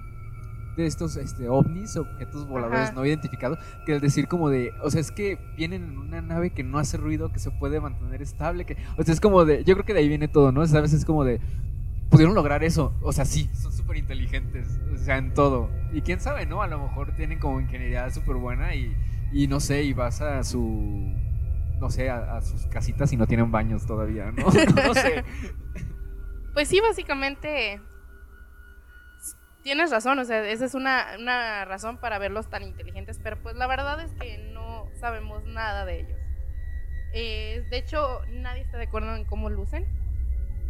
[0.78, 2.92] de estos este, ovnis, objetos voladores Ajá.
[2.94, 6.52] no identificados, que el decir como de, o sea, es que vienen en una nave
[6.52, 9.64] que no hace ruido, que se puede mantener estable, que, o sea, es como de,
[9.64, 10.68] yo creo que de ahí viene todo, ¿no?
[10.68, 10.94] ¿Sabes?
[10.94, 11.42] Es como de,
[12.12, 15.72] pudieron lograr eso, o sea, sí, son súper inteligentes, o sea, en todo.
[15.92, 16.62] Y quién sabe, ¿no?
[16.62, 18.96] A lo mejor tienen como ingeniería súper buena y,
[19.34, 21.12] y no sé, y vas a su...
[21.80, 24.46] No sé, a, a sus casitas y no tienen baños todavía, ¿no?
[24.86, 25.24] no sé.
[26.58, 27.80] Pues sí, básicamente
[29.62, 33.56] tienes razón, o sea, esa es una, una razón para verlos tan inteligentes, pero pues
[33.56, 36.18] la verdad es que no sabemos nada de ellos.
[37.14, 39.86] Eh, de hecho, nadie está de acuerdo en cómo lucen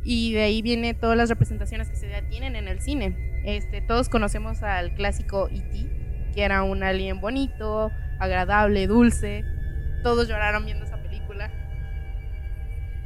[0.03, 3.41] y de ahí viene todas las representaciones que se tienen en el cine.
[3.45, 9.45] Este, todos conocemos al clásico E.T., que era un alien bonito, agradable, dulce.
[10.03, 10.96] Todos lloraron viendo esa.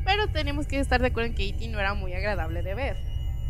[0.05, 1.67] Pero tenemos que estar de acuerdo en que E.T.
[1.69, 2.97] no era muy agradable de ver.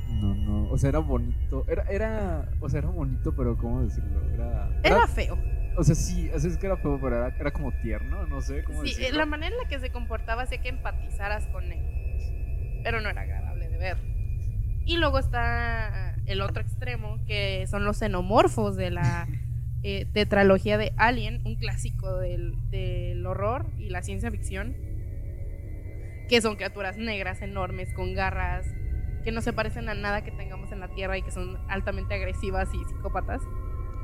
[0.10, 4.22] No, no, o sea, era bonito, era, era, o sea, era bonito, pero ¿cómo decirlo?
[4.34, 5.38] Era, Era feo.
[5.78, 8.64] o sea, sí, sea, es que era feo, pero era, era como tierno, no sé
[8.66, 9.20] cómo Sí, decirlo.
[9.20, 12.82] la manera en la que se comportaba hacía que empatizaras con él.
[12.84, 13.98] Pero no era agradable de ver.
[14.86, 19.28] Y luego está el otro extremo, que son los xenomorfos de la
[19.84, 24.76] eh, tetralogía de Alien, un clásico del, del horror y la ciencia ficción.
[26.32, 28.66] Que son criaturas negras, enormes, con garras,
[29.22, 32.14] que no se parecen a nada que tengamos en la Tierra y que son altamente
[32.14, 33.42] agresivas y psicópatas.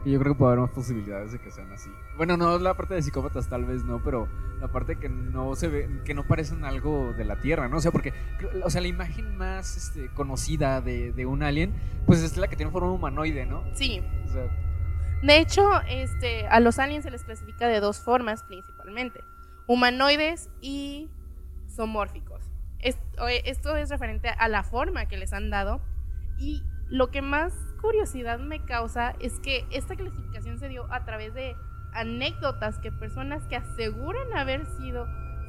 [0.04, 1.90] Yo creo que puede haber más posibilidades de que sean así.
[2.18, 4.28] Bueno, no la parte de psicópatas tal vez no, pero
[4.60, 7.78] la parte que no se ve, que no parecen algo de la Tierra, ¿no?
[7.78, 8.14] O sea, porque,
[8.62, 11.74] o sea, la imagen más este, conocida de, de un alien,
[12.06, 13.64] pues es la que tiene forma humanoide, ¿no?
[13.74, 14.50] Sí, O sea,
[15.24, 19.24] De hecho, este, a los aliens se les clasifica de dos formas principalmente,
[19.66, 21.10] humanoides y
[21.78, 22.44] zoomórficos.
[22.80, 25.82] Esto, esto es referente a la forma que les han dado
[26.38, 31.34] y lo que más curiosidad me causa es que esta clasificación se dio a través
[31.34, 31.56] de
[31.94, 35.08] anécdotas que personas que aseguran haber sido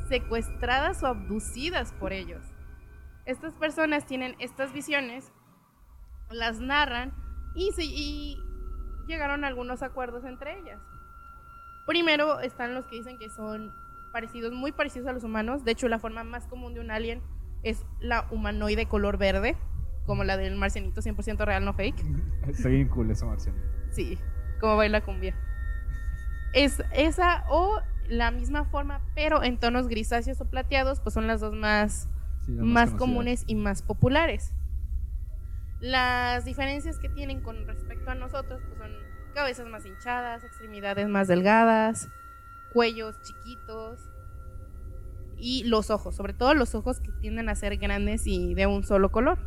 [0.08, 2.42] secuestradas o abducidas por ellos.
[3.26, 5.30] Estas personas tienen estas visiones,
[6.30, 7.12] las narran
[7.54, 8.42] y, se- y
[9.06, 10.80] llegaron a algunos acuerdos entre ellas.
[11.86, 13.72] Primero están los que dicen que son
[14.08, 15.64] parecidos, muy parecidos a los humanos.
[15.64, 17.20] De hecho, la forma más común de un alien
[17.62, 19.56] es la humanoide color verde,
[20.06, 22.02] como la del marcianito 100% real, no fake.
[22.48, 23.58] está bien cool eso, Marciano.
[23.90, 24.18] Sí,
[24.60, 25.34] como baila cumbia.
[26.52, 31.40] Es esa o la misma forma, pero en tonos grisáceos o plateados, pues son las
[31.40, 32.08] dos más,
[32.46, 32.98] Sí, las más conocidas.
[32.98, 34.54] comunes y más populares.
[35.80, 38.90] Las diferencias que tienen con respecto a nosotros pues son
[39.34, 42.08] cabezas más hinchadas, extremidades más delgadas,
[42.72, 43.98] cuellos chiquitos
[45.38, 48.84] y los ojos, sobre todo los ojos que tienden a ser grandes y de un
[48.84, 49.38] solo color.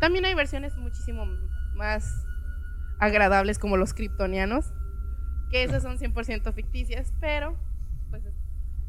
[0.00, 1.26] También hay versiones muchísimo
[1.74, 2.26] más
[2.98, 4.72] agradables como los kryptonianos,
[5.50, 7.56] que esas son 100% ficticias, pero
[8.10, 8.22] pues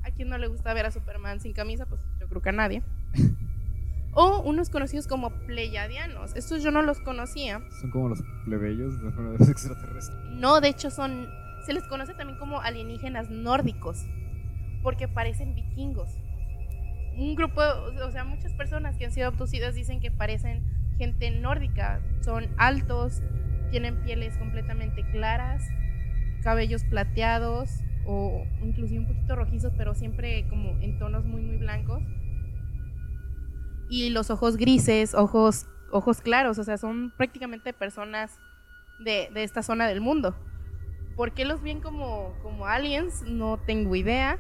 [0.04, 2.54] a quien no le gusta ver a Superman sin camisa, pues yo creo que a
[2.54, 2.84] nadie.
[4.14, 6.36] O unos conocidos como pleiadianos.
[6.36, 7.62] Estos yo no los conocía.
[7.80, 10.20] Son como los plebeyos de los extraterrestres.
[10.32, 11.30] No, de hecho son
[11.66, 14.06] se les conoce también como alienígenas nórdicos,
[14.84, 16.18] porque parecen vikingos.
[17.18, 20.64] Un grupo, o sea, muchas personas que han sido abducidas dicen que parecen
[20.98, 22.02] gente nórdica.
[22.22, 23.22] Son altos,
[23.70, 25.64] tienen pieles completamente claras,
[26.44, 27.70] cabellos plateados
[28.06, 32.02] o inclusive un poquito rojizos, pero siempre como en tonos muy, muy blancos.
[33.90, 38.40] Y los ojos grises, ojos, ojos claros, o sea, son prácticamente personas
[39.04, 40.36] de, de esta zona del mundo.
[41.16, 43.24] ¿Por qué los ven como, como aliens?
[43.24, 44.38] No tengo idea.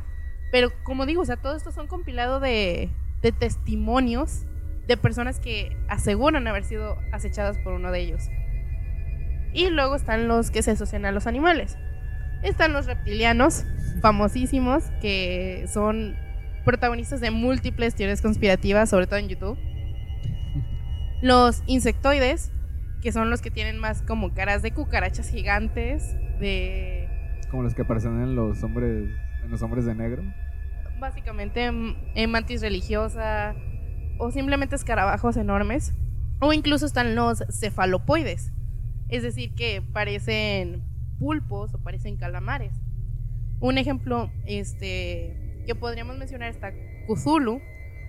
[0.51, 2.89] Pero como digo, o sea, todo esto son compilados de,
[3.21, 4.45] de testimonios
[4.87, 8.23] de personas que aseguran haber sido acechadas por uno de ellos.
[9.53, 11.77] Y luego están los que se asocian a los animales.
[12.43, 13.65] Están los reptilianos,
[14.01, 16.15] famosísimos, que son
[16.65, 19.57] protagonistas de múltiples teorías conspirativas, sobre todo en YouTube.
[21.21, 22.51] Los insectoides,
[23.01, 27.07] que son los que tienen más como caras de cucarachas gigantes, de...
[27.49, 29.09] Como los que aparecen en los hombres,
[29.43, 30.23] en los hombres de negro.
[30.99, 33.55] Básicamente en mantis religiosa
[34.17, 35.93] o simplemente escarabajos enormes.
[36.39, 38.51] O incluso están los cefalopoides,
[39.09, 40.83] es decir, que parecen
[41.19, 42.73] pulpos o parecen calamares.
[43.59, 46.71] Un ejemplo este, que podríamos mencionar está
[47.07, 47.61] Cthulhu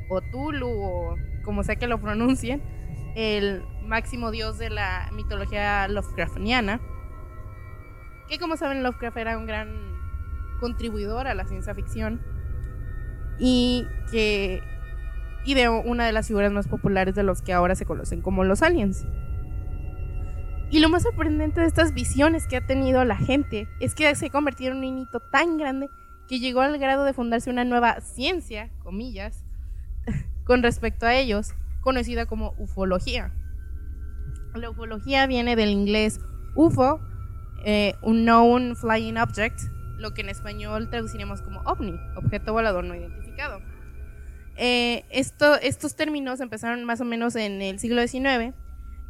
[0.08, 2.62] o Tulu o como sea que lo pronuncien,
[3.16, 6.80] el máximo dios de la mitología Lovecraftiana,
[8.28, 9.68] que como saben Lovecraft era un gran
[10.60, 12.20] contribuidor a la ciencia ficción
[13.38, 14.62] y que
[15.44, 18.62] ideó una de las figuras más populares de los que ahora se conocen como los
[18.62, 19.04] aliens.
[20.70, 24.26] Y lo más sorprendente de estas visiones que ha tenido la gente es que se
[24.26, 25.88] ha convertido en un hito tan grande
[26.28, 29.44] que llegó al grado de fundarse una nueva ciencia, comillas,
[30.44, 33.34] con respecto a ellos, conocida como ufología.
[34.54, 36.20] La ufología viene del inglés
[36.54, 37.00] UFO,
[37.64, 39.60] eh, Unknown Flying Object,
[39.98, 43.60] lo que en español traduciremos como OVNI, objeto volador no identificado.
[44.56, 48.54] Eh, esto, estos términos empezaron más o menos en el siglo XIX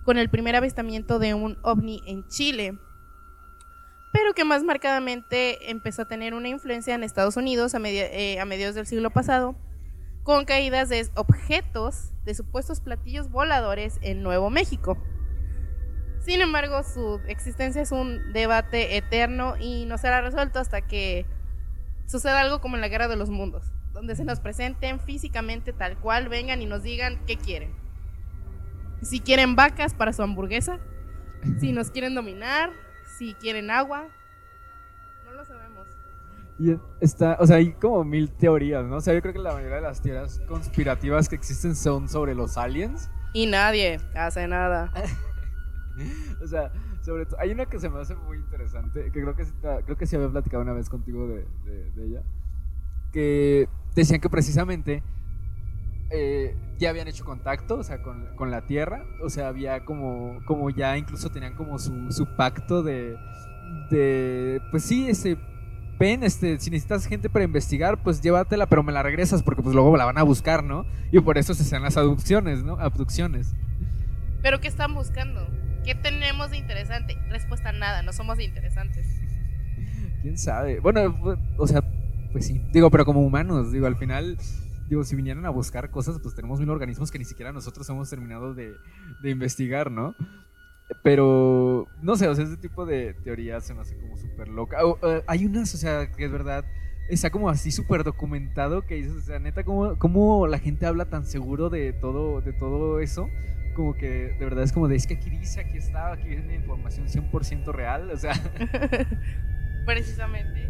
[0.04, 2.78] con el primer avistamiento de un ovni en Chile,
[4.12, 8.44] pero que más marcadamente empezó a tener una influencia en Estados Unidos a, eh, a
[8.44, 9.56] mediados del siglo pasado,
[10.22, 14.96] con caídas de objetos de supuestos platillos voladores en Nuevo México.
[16.24, 21.26] Sin embargo, su existencia es un debate eterno y no será resuelto hasta que
[22.06, 25.98] suceda algo como en la Guerra de los Mundos, donde se nos presenten físicamente tal
[25.98, 27.74] cual, vengan y nos digan qué quieren.
[29.02, 30.78] Si quieren vacas para su hamburguesa,
[31.58, 32.70] si nos quieren dominar,
[33.18, 34.06] si quieren agua,
[35.24, 35.88] no lo sabemos.
[36.60, 38.96] Y está, o sea, hay como mil teorías, ¿no?
[38.96, 42.36] O sea, yo creo que la mayoría de las teorías conspirativas que existen son sobre
[42.36, 43.10] los aliens.
[43.32, 44.92] Y nadie hace nada.
[46.42, 46.72] o sea,
[47.02, 49.44] sobre todo, hay una que se me hace muy interesante, que creo que,
[49.84, 52.22] creo que sí había platicado una vez contigo de, de, ella,
[53.12, 55.02] que decían que precisamente
[56.10, 60.40] eh, ya habían hecho contacto, o sea, con, con, la Tierra, o sea, había como,
[60.46, 63.16] como ya incluso tenían como su, su pacto de,
[63.90, 65.38] de, pues sí, ese
[65.98, 69.72] ven, este, si necesitas gente para investigar, pues llévatela, pero me la regresas porque pues
[69.72, 70.84] luego la van a buscar, ¿no?
[71.12, 72.76] Y por eso se hacen las abducciones, ¿no?
[72.80, 73.54] Abducciones.
[74.42, 75.46] ¿Pero qué están buscando?
[75.84, 77.18] ¿Qué tenemos de interesante?
[77.28, 79.06] Respuesta nada, no somos interesantes.
[80.22, 80.78] ¿Quién sabe?
[80.78, 81.18] Bueno,
[81.58, 81.82] o sea,
[82.30, 82.64] pues sí.
[82.72, 84.38] Digo, pero como humanos, digo, al final,
[84.88, 88.08] digo, si vinieran a buscar cosas, pues tenemos mil organismos que ni siquiera nosotros hemos
[88.08, 88.74] terminado de,
[89.24, 90.14] investigar, ¿no?
[91.02, 94.78] Pero, no sé, o sea, ese tipo de teorías se me hace como súper loca.
[95.02, 96.64] Eh, hay unas, o sea, que es verdad,
[97.08, 101.06] está como así súper documentado que dices, o sea, neta, ¿cómo, ¿cómo, la gente habla
[101.06, 103.26] tan seguro de todo, de todo eso?
[103.72, 106.54] Como que de verdad es como de, es que aquí dice, aquí está, aquí viene
[106.54, 108.34] información 100% real, o sea.
[109.86, 110.68] Precisamente.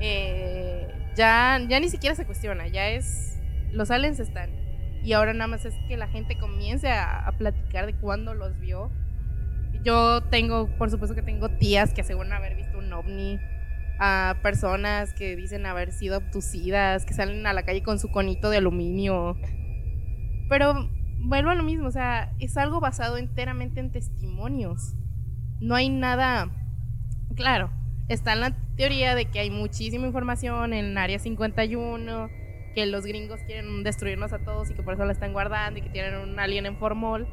[0.00, 3.40] Eh, ya, ya ni siquiera se cuestiona, ya es,
[3.72, 4.50] los aliens están.
[5.02, 8.58] Y ahora nada más es que la gente comience a, a platicar de cuándo los
[8.60, 8.90] vio.
[9.82, 13.40] Yo tengo, por supuesto que tengo tías que aseguran haber visto un ovni,
[13.98, 18.50] a personas que dicen haber sido abducidas, que salen a la calle con su conito
[18.50, 19.36] de aluminio.
[20.48, 20.88] Pero
[21.22, 24.94] vuelvo a lo mismo, o sea, es algo basado enteramente en testimonios.
[25.60, 26.50] No hay nada,
[27.36, 27.70] claro,
[28.08, 32.28] está en la teoría de que hay muchísima información en Área 51,
[32.74, 35.82] que los gringos quieren destruirnos a todos y que por eso la están guardando y
[35.82, 37.28] que tienen un alien en formol.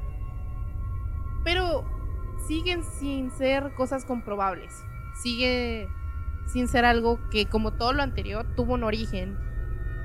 [1.43, 1.85] Pero
[2.47, 4.73] siguen sin ser cosas comprobables.
[5.23, 5.87] Sigue
[6.45, 9.37] sin ser algo que, como todo lo anterior, tuvo un origen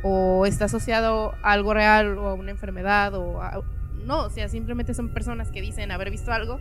[0.03, 3.41] o está asociado a algo real o a una enfermedad o
[4.05, 6.61] no, o sea, simplemente son personas que dicen haber visto algo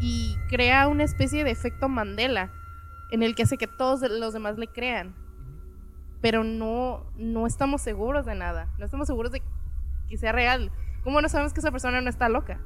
[0.00, 2.50] y crea una especie de efecto Mandela
[3.10, 5.14] en el que hace que todos los demás le crean.
[6.20, 9.42] Pero no, no estamos seguros de nada, no estamos seguros de
[10.08, 10.70] que sea real.
[11.02, 12.60] ¿Cómo no sabemos que esa persona no está loca?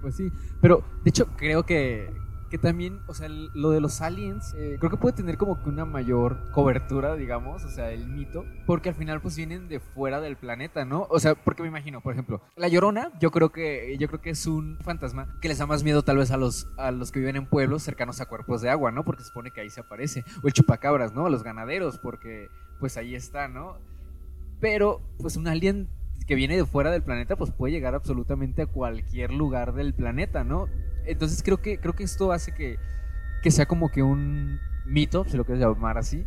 [0.00, 0.30] Pues sí,
[0.60, 2.12] pero de hecho creo que,
[2.54, 5.68] que también, o sea, lo de los aliens, eh, creo que puede tener como que
[5.68, 10.20] una mayor cobertura, digamos, o sea, el mito, porque al final pues vienen de fuera
[10.20, 11.08] del planeta, ¿no?
[11.10, 14.30] O sea, porque me imagino, por ejemplo, la Llorona, yo creo que yo creo que
[14.30, 17.18] es un fantasma que les da más miedo tal vez a los a los que
[17.18, 19.04] viven en pueblos cercanos a cuerpos de agua, ¿no?
[19.04, 21.26] Porque se supone que ahí se aparece, o el chupacabras, ¿no?
[21.26, 22.46] A los ganaderos, porque
[22.78, 23.78] pues ahí está, ¿no?
[24.60, 25.88] Pero pues un alien
[26.28, 30.44] que viene de fuera del planeta, pues puede llegar absolutamente a cualquier lugar del planeta,
[30.44, 30.68] ¿no?
[31.06, 32.78] Entonces creo que, creo que esto hace que,
[33.42, 36.24] que sea como que un mito, si lo quieres llamar así,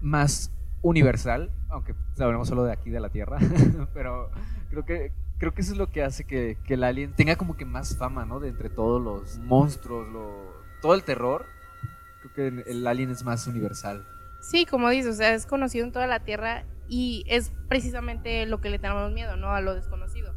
[0.00, 0.52] más
[0.82, 3.38] universal, aunque sabremos solo de aquí, de la Tierra,
[3.94, 4.30] pero
[4.70, 7.56] creo que, creo que eso es lo que hace que, que, el alien tenga como
[7.56, 8.40] que más fama, ¿no?
[8.40, 11.46] De entre todos los monstruos, lo, todo el terror,
[12.20, 14.06] creo que el alien es más universal.
[14.40, 18.60] Sí, como dices, o sea, es conocido en toda la Tierra y es precisamente lo
[18.60, 19.52] que le tenemos miedo, ¿no?
[19.52, 20.34] A lo desconocido.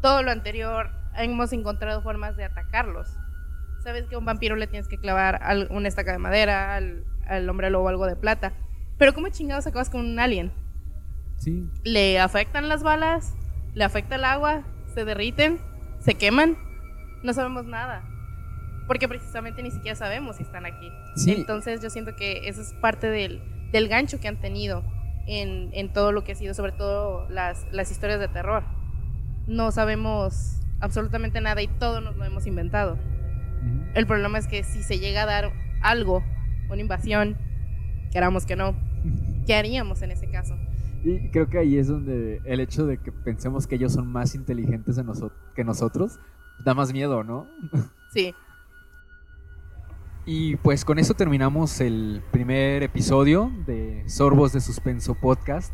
[0.00, 3.18] Todo lo anterior hemos encontrado formas de atacarlos.
[3.82, 7.48] Sabes que a un vampiro le tienes que clavar una estaca de madera, al, al
[7.48, 8.52] hombre lobo algo de plata.
[8.98, 10.52] Pero ¿cómo chingados acabas con un alien?
[11.38, 11.66] Sí.
[11.84, 13.34] ¿Le afectan las balas?
[13.74, 14.62] ¿Le afecta el agua?
[14.94, 15.58] ¿Se derriten?
[16.00, 16.58] ¿Se queman?
[17.22, 18.04] No sabemos nada.
[18.86, 20.90] Porque precisamente ni siquiera sabemos si están aquí.
[21.16, 21.32] Sí.
[21.32, 23.40] Entonces yo siento que eso es parte del,
[23.72, 24.84] del gancho que han tenido
[25.26, 28.64] en, en, todo lo que ha sido, sobre todo las, las historias de terror.
[29.46, 32.98] No sabemos absolutamente nada y todo nos lo hemos inventado.
[33.94, 35.52] El problema es que si se llega a dar
[35.82, 36.22] algo,
[36.70, 37.36] una invasión,
[38.12, 38.74] queramos que no,
[39.46, 40.56] ¿qué haríamos en ese caso?
[41.02, 44.34] Y creo que ahí es donde el hecho de que pensemos que ellos son más
[44.34, 45.00] inteligentes
[45.54, 46.18] que nosotros
[46.64, 47.46] da más miedo, ¿no?
[48.12, 48.34] Sí.
[50.26, 55.72] Y pues con eso terminamos el primer episodio de Sorbos de Suspenso Podcast.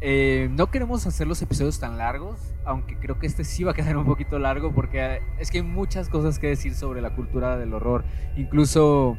[0.00, 3.74] Eh, no queremos hacer los episodios tan largos, aunque creo que este sí va a
[3.74, 7.56] quedar un poquito largo porque es que hay muchas cosas que decir sobre la cultura
[7.56, 8.04] del horror.
[8.36, 9.18] Incluso,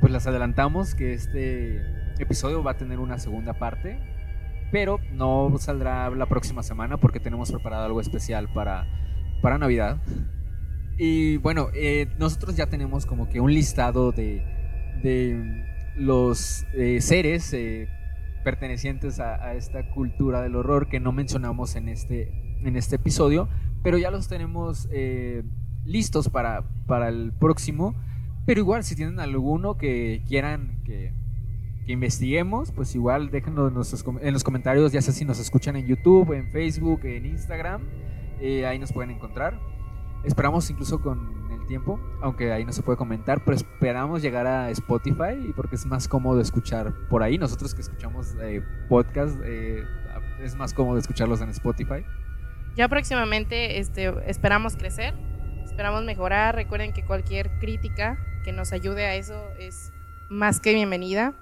[0.00, 1.82] pues las adelantamos que este
[2.18, 3.98] episodio va a tener una segunda parte,
[4.72, 8.86] pero no saldrá la próxima semana porque tenemos preparado algo especial para,
[9.42, 9.98] para Navidad.
[10.96, 14.42] Y bueno, eh, nosotros ya tenemos como que un listado de,
[15.02, 15.64] de
[15.96, 17.88] los eh, seres eh,
[18.44, 22.32] pertenecientes a, esta cultura del horror que no mencionamos en este,
[22.62, 23.48] en este episodio,
[23.82, 25.42] pero ya los tenemos eh,
[25.84, 27.94] listos para, para el próximo.
[28.46, 31.12] Pero igual, si tienen alguno que quieran que,
[31.86, 33.30] investiguemos, pues igual
[33.74, 37.82] nuestros, en, los comentarios, ya sea si nos escuchan en YouTube, en Facebook, en Instagram,
[38.40, 39.58] eh, ahí nos pueden encontrar.
[40.24, 44.70] Esperamos incluso con el tiempo, aunque ahí no se puede comentar, pero esperamos llegar a
[44.70, 47.38] Spotify porque es más cómodo escuchar por ahí.
[47.38, 49.84] Nosotros que escuchamos eh, podcast, eh,
[50.40, 52.04] es más cómodo escucharlos en Spotify.
[52.76, 55.14] Ya próximamente este, esperamos crecer,
[55.64, 56.54] esperamos mejorar.
[56.54, 59.92] Recuerden que cualquier crítica que nos ayude a eso es
[60.28, 61.34] más que bienvenida.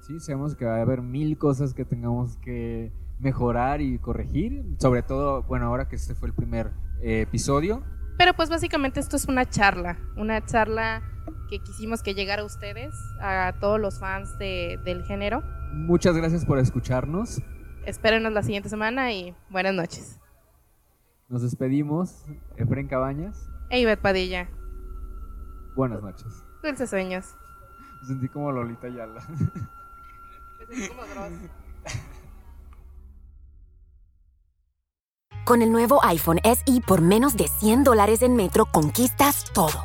[0.00, 5.02] Sí, sabemos que va a haber mil cosas que tengamos que mejorar y corregir, sobre
[5.02, 7.82] todo, bueno, ahora que este fue el primer eh, episodio,
[8.16, 11.02] pero pues básicamente esto es una charla, una charla
[11.48, 15.42] que quisimos que llegara a ustedes, a todos los fans de, del género.
[15.72, 17.42] Muchas gracias por escucharnos.
[17.86, 20.20] Espérenos la siguiente semana y buenas noches.
[21.28, 22.24] Nos despedimos,
[22.56, 23.48] Efren Cabañas.
[23.70, 24.48] E Ivette Padilla.
[25.74, 26.44] Buenas noches.
[26.62, 27.34] Dulces sueños.
[28.02, 29.26] Me sentí como Lolita Yala.
[30.60, 31.32] Me sentí como Dross.
[35.44, 39.84] Con el nuevo iPhone SE por menos de 100 dólares en Metro, conquistas todo.